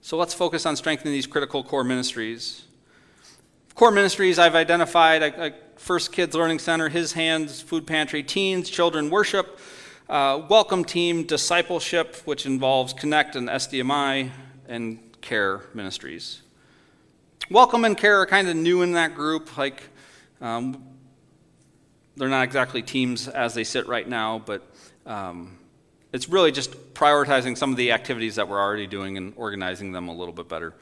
So 0.00 0.16
let's 0.16 0.34
focus 0.34 0.66
on 0.66 0.74
strengthening 0.74 1.14
these 1.14 1.28
critical 1.28 1.62
core 1.62 1.84
ministries. 1.84 2.64
Core 3.76 3.92
ministries 3.92 4.40
I've 4.40 4.56
identified 4.56 5.22
a 5.22 5.54
First 5.76 6.10
Kids 6.10 6.34
Learning 6.34 6.58
Center, 6.58 6.88
His 6.88 7.12
Hands, 7.12 7.60
Food 7.60 7.86
Pantry, 7.86 8.24
Teens, 8.24 8.68
Children 8.70 9.08
Worship, 9.08 9.60
uh, 10.08 10.42
Welcome 10.48 10.84
Team, 10.84 11.22
Discipleship, 11.22 12.16
which 12.24 12.44
involves 12.44 12.92
Connect 12.92 13.36
and 13.36 13.48
SDMI, 13.48 14.30
and 14.66 14.98
Care 15.20 15.60
Ministries. 15.74 16.42
Welcome 17.52 17.84
and 17.84 17.96
Care 17.96 18.20
are 18.20 18.26
kind 18.26 18.48
of 18.48 18.56
new 18.56 18.82
in 18.82 18.94
that 18.94 19.14
group. 19.14 19.56
Like, 19.56 19.84
um, 20.40 20.95
they're 22.16 22.28
not 22.28 22.44
exactly 22.44 22.82
teams 22.82 23.28
as 23.28 23.54
they 23.54 23.64
sit 23.64 23.86
right 23.86 24.08
now, 24.08 24.42
but 24.44 24.62
um, 25.04 25.58
it's 26.12 26.28
really 26.28 26.50
just 26.50 26.94
prioritizing 26.94 27.56
some 27.56 27.70
of 27.70 27.76
the 27.76 27.92
activities 27.92 28.36
that 28.36 28.48
we're 28.48 28.60
already 28.60 28.86
doing 28.86 29.16
and 29.16 29.34
organizing 29.36 29.92
them 29.92 30.08
a 30.08 30.14
little 30.14 30.32
bit 30.32 30.48
better. 30.48 30.74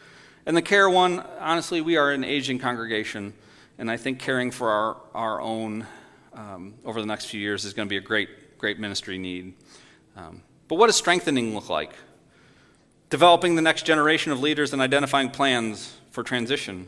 And 0.46 0.56
the 0.56 0.62
care 0.62 0.88
one, 0.88 1.24
honestly, 1.40 1.80
we 1.80 1.96
are 1.96 2.12
an 2.12 2.22
aging 2.22 2.58
congregation, 2.58 3.34
and 3.78 3.90
I 3.90 3.96
think 3.96 4.20
caring 4.20 4.50
for 4.50 4.70
our, 4.70 4.96
our 5.14 5.40
own 5.40 5.86
um, 6.34 6.74
over 6.84 7.00
the 7.00 7.06
next 7.06 7.26
few 7.26 7.40
years 7.40 7.64
is 7.64 7.74
going 7.74 7.88
to 7.88 7.90
be 7.90 7.96
a 7.96 8.00
great, 8.00 8.58
great 8.58 8.78
ministry 8.78 9.18
need. 9.18 9.54
Um, 10.16 10.42
but 10.68 10.76
what 10.76 10.86
does 10.86 10.96
strengthening 10.96 11.54
look 11.54 11.68
like? 11.68 11.92
Developing 13.10 13.54
the 13.54 13.62
next 13.62 13.86
generation 13.86 14.32
of 14.32 14.40
leaders 14.40 14.72
and 14.72 14.80
identifying 14.80 15.30
plans 15.30 15.96
for 16.10 16.22
transition. 16.22 16.86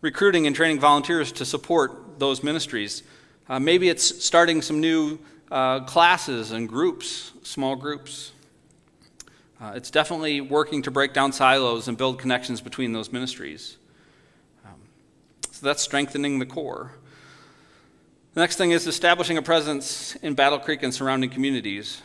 Recruiting 0.00 0.46
and 0.46 0.54
training 0.54 0.78
volunteers 0.78 1.32
to 1.32 1.44
support 1.44 2.18
those 2.18 2.42
ministries 2.42 3.02
uh, 3.48 3.60
maybe 3.60 3.88
it's 3.88 4.24
starting 4.24 4.62
some 4.62 4.80
new 4.80 5.18
uh, 5.50 5.80
classes 5.80 6.52
and 6.52 6.68
groups, 6.68 7.32
small 7.42 7.76
groups. 7.76 8.32
Uh, 9.60 9.72
it's 9.74 9.90
definitely 9.90 10.40
working 10.40 10.82
to 10.82 10.90
break 10.90 11.12
down 11.14 11.32
silos 11.32 11.88
and 11.88 11.96
build 11.96 12.18
connections 12.18 12.60
between 12.60 12.92
those 12.92 13.12
ministries. 13.12 13.78
Um, 14.64 14.74
so 15.50 15.64
that's 15.64 15.82
strengthening 15.82 16.38
the 16.38 16.46
core. 16.46 16.92
The 18.34 18.40
next 18.40 18.56
thing 18.56 18.72
is 18.72 18.86
establishing 18.86 19.38
a 19.38 19.42
presence 19.42 20.14
in 20.16 20.34
Battle 20.34 20.58
Creek 20.58 20.82
and 20.82 20.92
surrounding 20.92 21.30
communities. 21.30 22.02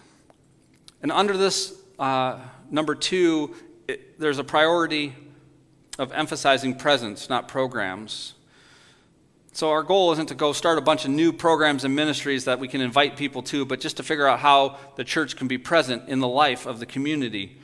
And 1.02 1.12
under 1.12 1.36
this, 1.36 1.74
uh, 2.00 2.40
number 2.70 2.96
two, 2.96 3.56
it, 3.88 4.18
there's 4.18 4.40
a 4.40 4.44
priority 4.44 5.14
of 6.00 6.14
emphasizing 6.14 6.76
presence, 6.76 7.30
not 7.30 7.50
programs. 7.50 8.36
So, 9.54 9.72
our 9.72 9.84
goal 9.84 10.14
isn't 10.14 10.28
to 10.28 10.36
go 10.36 10.54
start 10.54 10.78
a 10.78 10.82
bunch 10.82 11.04
of 11.04 11.12
new 11.12 11.34
programs 11.34 11.84
and 11.84 11.94
ministries 11.94 12.46
that 12.46 12.60
we 12.60 12.70
can 12.70 12.80
invite 12.80 13.18
people 13.18 13.44
to, 13.44 13.66
but 13.66 13.82
just 13.82 13.98
to 13.98 14.04
figure 14.04 14.26
out 14.26 14.40
how 14.40 14.78
the 14.96 15.04
church 15.04 15.36
can 15.36 15.50
be 15.50 15.58
present 15.58 16.08
in 16.08 16.20
the 16.20 16.28
life 16.28 16.66
of 16.66 16.80
the 16.80 16.86
community, 16.86 17.58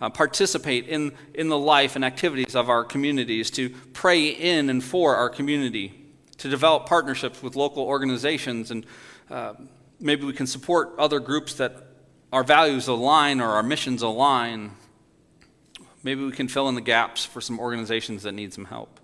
uh, 0.00 0.08
participate 0.08 0.88
in, 0.88 1.12
in 1.34 1.50
the 1.50 1.58
life 1.58 1.96
and 1.96 2.04
activities 2.04 2.56
of 2.56 2.70
our 2.70 2.82
communities, 2.82 3.50
to 3.50 3.68
pray 3.92 4.28
in 4.28 4.70
and 4.70 4.82
for 4.82 5.16
our 5.16 5.28
community, 5.28 5.92
to 6.38 6.48
develop 6.48 6.86
partnerships 6.86 7.42
with 7.42 7.56
local 7.56 7.82
organizations, 7.82 8.70
and 8.70 8.86
uh, 9.30 9.52
maybe 10.00 10.24
we 10.24 10.32
can 10.32 10.46
support 10.46 10.94
other 10.96 11.20
groups 11.20 11.52
that 11.54 11.76
our 12.32 12.42
values 12.42 12.88
align 12.88 13.42
or 13.42 13.50
our 13.50 13.62
missions 13.62 14.00
align. 14.00 14.70
Maybe 16.02 16.24
we 16.24 16.32
can 16.32 16.48
fill 16.48 16.70
in 16.70 16.74
the 16.74 16.80
gaps 16.80 17.22
for 17.22 17.42
some 17.42 17.60
organizations 17.60 18.22
that 18.22 18.32
need 18.32 18.54
some 18.54 18.64
help. 18.64 18.98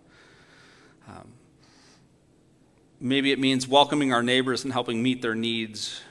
Um, 1.07 1.33
Maybe 3.03 3.33
it 3.33 3.39
means 3.39 3.67
welcoming 3.67 4.13
our 4.13 4.23
neighbors 4.23 4.65
and 4.65 4.73
helping 4.73 5.03
meet 5.03 5.23
their 5.23 5.35
needs. 5.35 6.03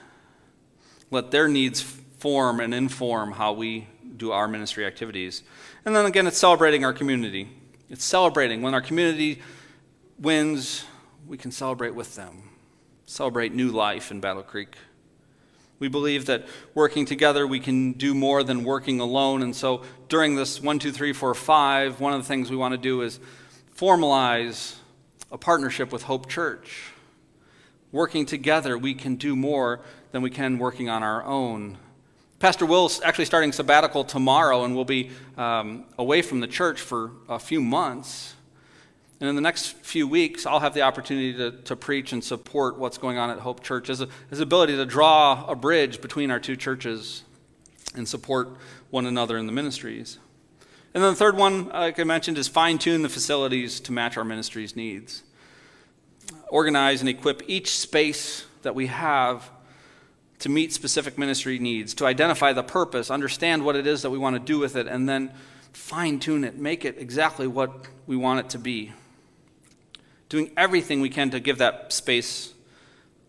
Let 1.12 1.30
their 1.30 1.48
needs 1.48 1.82
form 1.82 2.60
and 2.60 2.74
inform 2.74 3.32
how 3.32 3.54
we 3.54 3.88
do 4.18 4.32
our 4.32 4.48
ministry 4.48 4.86
activities. 4.86 5.44
And 5.86 5.96
then 5.96 6.08
again, 6.08 6.26
it's 6.26 6.40
celebrating 6.40 6.84
our 6.84 6.94
community. 6.94 7.48
It's 7.92 8.04
celebrating. 8.04 8.64
When 8.64 8.74
our 8.74 8.82
community 8.82 9.42
wins, 10.20 10.84
we 11.28 11.38
can 11.38 11.52
celebrate 11.52 11.94
with 11.94 12.16
them, 12.16 12.50
celebrate 13.06 13.54
new 13.54 13.70
life 13.70 14.10
in 14.10 14.20
Battle 14.20 14.44
Creek. 14.44 14.76
We 15.78 15.90
believe 15.90 16.26
that 16.26 16.48
working 16.74 17.06
together, 17.06 17.46
we 17.46 17.60
can 17.60 17.94
do 17.94 18.16
more 18.16 18.44
than 18.44 18.64
working 18.64 19.00
alone. 19.00 19.44
And 19.44 19.56
so 19.56 19.84
during 20.10 20.36
this 20.36 20.60
one, 20.60 20.80
two, 20.80 20.92
three, 20.92 21.14
four, 21.14 21.36
five, 21.36 22.00
one 22.00 22.14
of 22.14 22.22
the 22.22 22.28
things 22.28 22.50
we 22.50 22.58
want 22.58 22.74
to 22.74 22.80
do 22.80 23.02
is 23.02 23.20
formalize 23.78 24.76
a 25.32 25.38
partnership 25.38 25.92
with 25.92 26.04
Hope 26.04 26.28
Church. 26.28 26.92
Working 27.92 28.26
together, 28.26 28.78
we 28.78 28.94
can 28.94 29.16
do 29.16 29.36
more 29.36 29.82
than 30.12 30.22
we 30.22 30.30
can 30.30 30.58
working 30.58 30.90
on 30.90 31.04
our 31.04 31.24
own. 31.24 31.78
Pastor 32.40 32.66
Will's 32.66 33.02
actually 33.02 33.26
starting 33.26 33.52
sabbatical 33.52 34.04
tomorrow 34.04 34.64
and 34.64 34.76
will 34.76 34.86
be 34.86 35.12
um, 35.38 35.86
away 35.98 36.22
from 36.22 36.40
the 36.40 36.48
church 36.48 36.80
for 36.80 37.12
a 37.28 37.38
few 37.40 37.62
months. 37.62 38.36
And 39.20 39.28
in 39.28 39.36
the 39.36 39.42
next 39.42 39.74
few 39.74 40.08
weeks, 40.08 40.46
I'll 40.46 40.62
have 40.62 40.74
the 40.74 40.84
opportunity 40.84 41.34
to, 41.34 41.52
to 41.52 41.76
preach 41.76 42.14
and 42.14 42.24
support 42.24 42.78
what's 42.78 42.98
going 42.98 43.18
on 43.18 43.30
at 43.30 43.40
Hope 43.40 43.62
Church 43.62 43.90
as, 43.90 44.00
a, 44.00 44.08
as 44.32 44.40
ability 44.40 44.78
to 44.78 44.86
draw 44.86 45.46
a 45.48 45.56
bridge 45.56 46.00
between 46.00 46.32
our 46.32 46.40
two 46.40 46.56
churches 46.56 47.24
and 47.96 48.08
support 48.08 48.50
one 48.90 49.06
another 49.06 49.38
in 49.38 49.46
the 49.46 49.52
ministries. 49.52 50.20
And 50.94 51.04
then 51.04 51.12
the 51.12 51.18
third 51.18 51.38
one, 51.38 51.70
like 51.70 52.00
I 52.00 52.04
mentioned, 52.04 52.38
is 52.38 52.48
fine 52.48 52.78
tune 52.78 53.04
the 53.04 53.10
facilities 53.10 53.80
to 53.82 53.92
match 53.92 54.18
our 54.18 54.24
ministry's 54.24 54.76
needs. 54.76 55.24
Organize 56.50 57.02
and 57.02 57.10
equip 57.10 57.44
each 57.48 57.78
space 57.78 58.46
that 58.64 58.74
we 58.74 58.88
have 58.88 59.50
to 60.40 60.50
meet 60.50 60.74
specific 60.74 61.18
ministry 61.18 61.60
needs, 61.60 61.94
to 61.96 62.06
identify 62.06 62.54
the 62.54 62.64
purpose, 62.64 63.12
understand 63.12 63.64
what 63.64 63.76
it 63.76 63.86
is 63.86 64.02
that 64.02 64.10
we 64.10 64.18
want 64.18 64.36
to 64.36 64.40
do 64.40 64.58
with 64.58 64.76
it, 64.76 64.88
and 64.88 65.08
then 65.08 65.32
fine 65.74 66.20
tune 66.20 66.44
it, 66.44 66.58
make 66.58 66.86
it 66.86 66.98
exactly 66.98 67.46
what 67.46 67.88
we 68.08 68.16
want 68.16 68.40
it 68.40 68.50
to 68.50 68.58
be. 68.58 68.94
Doing 70.30 70.52
everything 70.56 71.02
we 71.02 71.10
can 71.10 71.30
to 71.32 71.40
give 71.40 71.58
that 71.58 71.92
space 71.92 72.54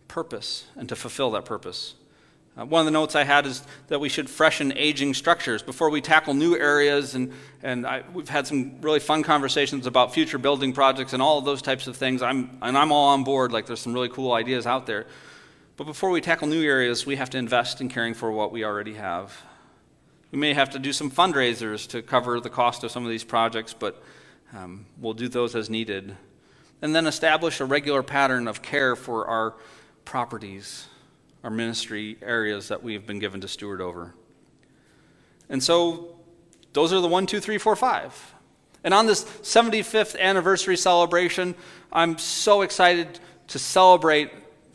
purpose 0.08 0.66
and 0.76 0.88
to 0.88 0.96
fulfill 0.96 1.30
that 1.32 1.44
purpose. 1.44 1.94
Uh, 2.58 2.64
one 2.66 2.80
of 2.80 2.84
the 2.84 2.90
notes 2.90 3.14
I 3.14 3.24
had 3.24 3.46
is 3.46 3.62
that 3.88 4.00
we 4.00 4.08
should 4.08 4.28
freshen 4.28 4.72
aging 4.76 5.14
structures 5.14 5.62
before 5.62 5.88
we 5.88 6.00
tackle 6.00 6.34
new 6.34 6.56
areas. 6.56 7.14
And, 7.14 7.32
and 7.62 7.86
I, 7.86 8.02
we've 8.12 8.28
had 8.28 8.46
some 8.46 8.80
really 8.80 8.98
fun 8.98 9.22
conversations 9.22 9.86
about 9.86 10.12
future 10.12 10.38
building 10.38 10.72
projects 10.72 11.12
and 11.12 11.22
all 11.22 11.38
of 11.38 11.44
those 11.44 11.62
types 11.62 11.86
of 11.86 11.96
things. 11.96 12.22
I'm, 12.22 12.58
and 12.60 12.76
I'm 12.76 12.90
all 12.90 13.10
on 13.10 13.24
board, 13.24 13.52
like, 13.52 13.66
there's 13.66 13.80
some 13.80 13.94
really 13.94 14.08
cool 14.08 14.32
ideas 14.32 14.66
out 14.66 14.86
there. 14.86 15.06
But 15.76 15.84
before 15.84 16.10
we 16.10 16.20
tackle 16.20 16.48
new 16.48 16.62
areas, 16.62 17.06
we 17.06 17.16
have 17.16 17.30
to 17.30 17.38
invest 17.38 17.80
in 17.80 17.88
caring 17.88 18.14
for 18.14 18.30
what 18.32 18.52
we 18.52 18.64
already 18.64 18.94
have. 18.94 19.40
We 20.32 20.38
may 20.38 20.52
have 20.52 20.70
to 20.70 20.78
do 20.78 20.92
some 20.92 21.10
fundraisers 21.10 21.88
to 21.88 22.02
cover 22.02 22.40
the 22.40 22.50
cost 22.50 22.84
of 22.84 22.90
some 22.90 23.04
of 23.04 23.10
these 23.10 23.24
projects, 23.24 23.74
but 23.74 24.02
um, 24.52 24.86
we'll 24.98 25.14
do 25.14 25.28
those 25.28 25.54
as 25.54 25.70
needed. 25.70 26.16
And 26.82 26.94
then 26.94 27.06
establish 27.06 27.60
a 27.60 27.64
regular 27.64 28.02
pattern 28.02 28.48
of 28.48 28.60
care 28.60 28.96
for 28.96 29.26
our 29.26 29.54
properties 30.04 30.86
our 31.42 31.50
ministry 31.50 32.16
areas 32.22 32.68
that 32.68 32.82
we've 32.82 33.06
been 33.06 33.18
given 33.18 33.40
to 33.40 33.48
steward 33.48 33.80
over. 33.80 34.14
And 35.48 35.62
so 35.62 36.16
those 36.72 36.92
are 36.92 37.00
the 37.00 37.08
one, 37.08 37.26
two, 37.26 37.40
three, 37.40 37.58
four, 37.58 37.74
five. 37.76 38.34
And 38.84 38.94
on 38.94 39.06
this 39.06 39.24
75th 39.24 40.18
anniversary 40.18 40.76
celebration, 40.76 41.54
I'm 41.92 42.18
so 42.18 42.62
excited 42.62 43.18
to 43.48 43.58
celebrate 43.58 44.30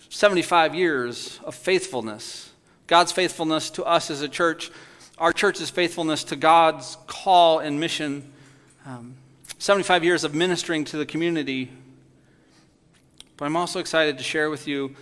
75 0.09 0.75
years 0.75 1.39
of 1.43 1.55
faithfulness. 1.55 2.51
God's 2.87 3.11
faithfulness 3.11 3.69
to 3.71 3.83
us 3.83 4.11
as 4.11 4.21
a 4.21 4.29
church, 4.29 4.71
our 5.17 5.33
church's 5.33 5.69
faithfulness 5.69 6.23
to 6.25 6.35
God's 6.35 6.97
call 7.07 7.59
and 7.59 7.79
mission, 7.79 8.31
um, 8.85 9.15
75 9.57 10.03
years 10.03 10.23
of 10.23 10.35
ministering 10.35 10.83
to 10.85 10.97
the 10.97 11.05
community. 11.05 11.71
But 13.37 13.45
I'm 13.45 13.55
also 13.55 13.79
excited 13.79 14.17
to 14.17 14.23
share 14.23 14.49
with 14.49 14.67
you 14.67 14.95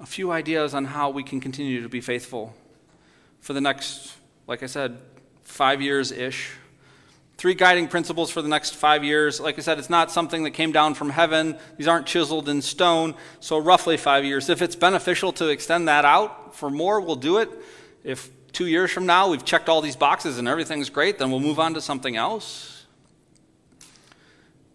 a 0.00 0.06
few 0.06 0.32
ideas 0.32 0.74
on 0.74 0.86
how 0.86 1.10
we 1.10 1.22
can 1.22 1.40
continue 1.40 1.82
to 1.82 1.88
be 1.88 2.00
faithful 2.00 2.54
for 3.40 3.52
the 3.52 3.60
next, 3.60 4.14
like 4.46 4.62
I 4.62 4.66
said, 4.66 4.98
five 5.44 5.82
years 5.82 6.10
ish. 6.10 6.52
Three 7.36 7.54
guiding 7.54 7.88
principles 7.88 8.30
for 8.30 8.42
the 8.42 8.48
next 8.48 8.74
five 8.74 9.04
years. 9.04 9.40
Like 9.40 9.58
I 9.58 9.62
said, 9.62 9.78
it's 9.78 9.90
not 9.90 10.10
something 10.10 10.44
that 10.44 10.50
came 10.50 10.72
down 10.72 10.94
from 10.94 11.10
heaven. 11.10 11.58
These 11.76 11.88
aren't 11.88 12.06
chiseled 12.06 12.48
in 12.48 12.60
stone. 12.60 13.14
So, 13.40 13.58
roughly 13.58 13.96
five 13.96 14.24
years. 14.24 14.50
If 14.50 14.60
it's 14.60 14.76
beneficial 14.76 15.32
to 15.34 15.48
extend 15.48 15.88
that 15.88 16.04
out 16.04 16.54
for 16.54 16.70
more, 16.70 17.00
we'll 17.00 17.16
do 17.16 17.38
it. 17.38 17.50
if 18.04 18.30
two 18.52 18.66
years 18.66 18.90
from 18.90 19.06
now 19.06 19.30
we've 19.30 19.44
checked 19.44 19.68
all 19.68 19.80
these 19.80 19.96
boxes 19.96 20.38
and 20.38 20.48
everything's 20.48 20.90
great, 20.90 21.18
then 21.18 21.30
we'll 21.30 21.40
move 21.40 21.60
on 21.60 21.74
to 21.74 21.80
something 21.80 22.16
else. 22.16 22.86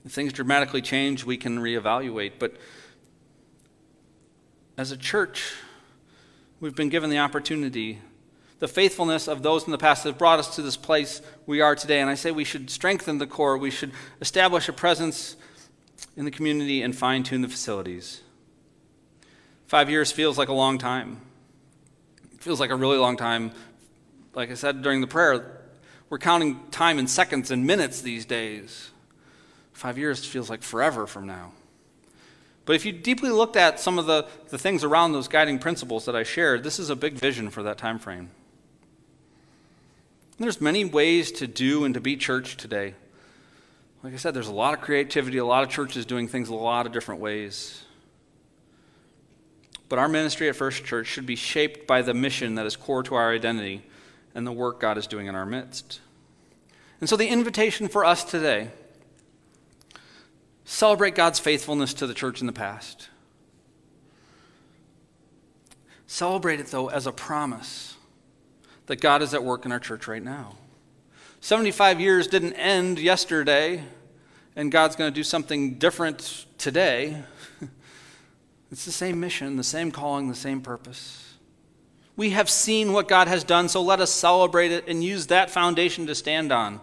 If 0.06 0.12
things 0.12 0.34
dramatically 0.34 0.82
change, 0.82 1.24
we 1.24 1.38
can 1.38 1.60
reevaluate. 1.60 2.34
But 2.40 2.56
as 4.78 4.92
a 4.92 4.98
church, 4.98 5.54
we've 6.60 6.76
been 6.76 6.90
given 6.90 7.10
the 7.10 7.20
opportunity. 7.20 8.00
The 8.60 8.68
faithfulness 8.68 9.28
of 9.28 9.44
those 9.44 9.66
in 9.66 9.72
the 9.72 9.78
past 9.78 10.04
has 10.04 10.14
brought 10.14 10.40
us 10.40 10.56
to 10.56 10.62
this 10.62 10.78
place 10.78 11.22
we 11.46 11.62
are 11.62 11.76
today. 11.76 12.02
And 12.02 12.10
I 12.10 12.16
say 12.16 12.32
we 12.32 12.44
should 12.44 12.70
strengthen 12.70 13.18
the 13.18 13.28
core, 13.28 13.58
we 13.58 13.72
should 13.72 13.92
establish 14.22 14.68
a 14.70 14.74
presence 14.74 15.36
in 16.18 16.26
the 16.26 16.32
community 16.32 16.82
and 16.82 16.96
fine 16.96 17.24
tune 17.24 17.42
the 17.42 17.48
facilities. 17.48 18.22
Five 19.68 19.90
years 19.90 20.12
feels 20.12 20.38
like 20.38 20.50
a 20.50 20.54
long 20.54 20.78
time. 20.78 21.22
It 22.34 22.42
feels 22.42 22.60
like 22.60 22.70
a 22.70 22.76
really 22.76 22.98
long 22.98 23.18
time. 23.18 23.52
Like 24.34 24.52
I 24.52 24.54
said 24.54 24.82
during 24.82 25.02
the 25.02 25.08
prayer, 25.08 25.62
we're 26.10 26.20
counting 26.20 26.60
time 26.72 27.00
in 27.00 27.08
seconds 27.08 27.50
and 27.52 27.66
minutes 27.66 28.02
these 28.02 28.26
days. 28.26 28.92
Five 29.74 29.98
years 29.98 30.26
feels 30.26 30.50
like 30.50 30.62
forever 30.62 31.08
from 31.08 31.26
now. 31.26 31.52
But 32.66 32.76
if 32.76 32.86
you 32.86 32.92
deeply 32.92 33.30
looked 33.30 33.56
at 33.56 33.80
some 33.80 34.00
of 34.00 34.08
the, 34.08 34.28
the 34.50 34.58
things 34.58 34.84
around 34.84 35.14
those 35.14 35.28
guiding 35.28 35.60
principles 35.60 36.06
that 36.06 36.16
I 36.16 36.24
shared, 36.24 36.64
this 36.64 36.80
is 36.80 36.90
a 36.90 36.96
big 36.96 37.14
vision 37.14 37.50
for 37.52 37.64
that 37.64 37.78
time 37.78 38.00
frame. 38.00 38.32
There's 40.40 40.60
many 40.60 40.84
ways 40.84 41.32
to 41.34 41.48
do 41.48 41.86
and 41.86 41.94
to 41.94 42.02
be 42.02 42.18
church 42.18 42.58
today. 42.58 42.96
Like 44.04 44.14
I 44.14 44.18
said, 44.18 44.34
there's 44.34 44.48
a 44.48 44.54
lot 44.54 44.74
of 44.74 44.82
creativity, 44.82 45.38
a 45.38 45.46
lot 45.46 45.64
of 45.64 45.70
churches 45.70 46.06
doing 46.06 46.28
things 46.28 46.50
a 46.50 46.56
lot 46.56 46.86
of 46.86 46.92
different 46.92 47.22
ways. 47.22 47.84
But 49.88 50.00
our 50.00 50.10
ministry 50.10 50.50
at 50.50 50.56
First 50.56 50.84
Church 50.84 51.08
should 51.08 51.26
be 51.26 51.36
shaped 51.36 51.88
by 51.88 52.02
the 52.02 52.14
mission 52.14 52.56
that 52.56 52.66
is 52.66 52.76
core 52.76 53.04
to 53.04 53.16
our 53.16 53.32
identity 53.32 53.84
and 54.34 54.46
the 54.46 54.52
work 54.52 54.80
God 54.80 54.98
is 54.98 55.08
doing 55.08 55.28
in 55.28 55.36
our 55.36 55.46
midst. 55.46 56.02
And 57.00 57.08
so 57.08 57.16
the 57.16 57.28
invitation 57.28 57.88
for 57.88 58.04
us 58.04 58.24
today 58.24 58.70
Celebrate 60.66 61.14
God's 61.14 61.40
faithfulness 61.40 61.94
to 61.94 62.08
the 62.08 62.14
church 62.16 62.42
in 62.42 62.48
the 62.48 62.54
past. 62.54 63.10
Celebrate 66.08 66.60
it, 66.60 66.68
though, 66.68 66.90
as 66.90 67.08
a 67.08 67.12
promise 67.12 67.96
that 68.88 68.98
God 68.98 69.22
is 69.22 69.34
at 69.34 69.44
work 69.44 69.66
in 69.66 69.72
our 69.72 69.80
church 69.80 70.08
right 70.08 70.24
now. 70.24 70.56
75 71.40 72.00
years 72.00 72.28
didn't 72.28 72.54
end 72.54 73.00
yesterday, 73.00 73.84
and 74.56 74.72
God's 74.72 74.96
going 74.96 75.12
to 75.12 75.16
do 75.16 75.24
something 75.24 75.76
different 75.76 76.46
today. 76.58 77.24
It's 78.72 78.84
the 78.84 78.92
same 78.92 79.20
mission, 79.20 79.56
the 79.58 79.64
same 79.64 79.92
calling, 79.92 80.28
the 80.28 80.36
same 80.36 80.60
purpose. 80.60 81.36
We 82.18 82.32
have 82.32 82.50
seen 82.50 82.94
what 82.94 83.08
God 83.08 83.28
has 83.28 83.44
done, 83.44 83.70
so 83.70 83.82
let 83.82 84.02
us 84.02 84.12
celebrate 84.12 84.72
it 84.72 84.88
and 84.88 85.04
use 85.04 85.28
that 85.28 85.50
foundation 85.50 86.08
to 86.08 86.16
stand 86.16 86.52
on 86.52 86.82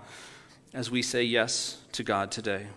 as 0.73 0.91
we 0.91 1.03
say 1.03 1.25
yes 1.25 1.79
to 1.93 2.03
God 2.03 2.31
today. 2.31 2.69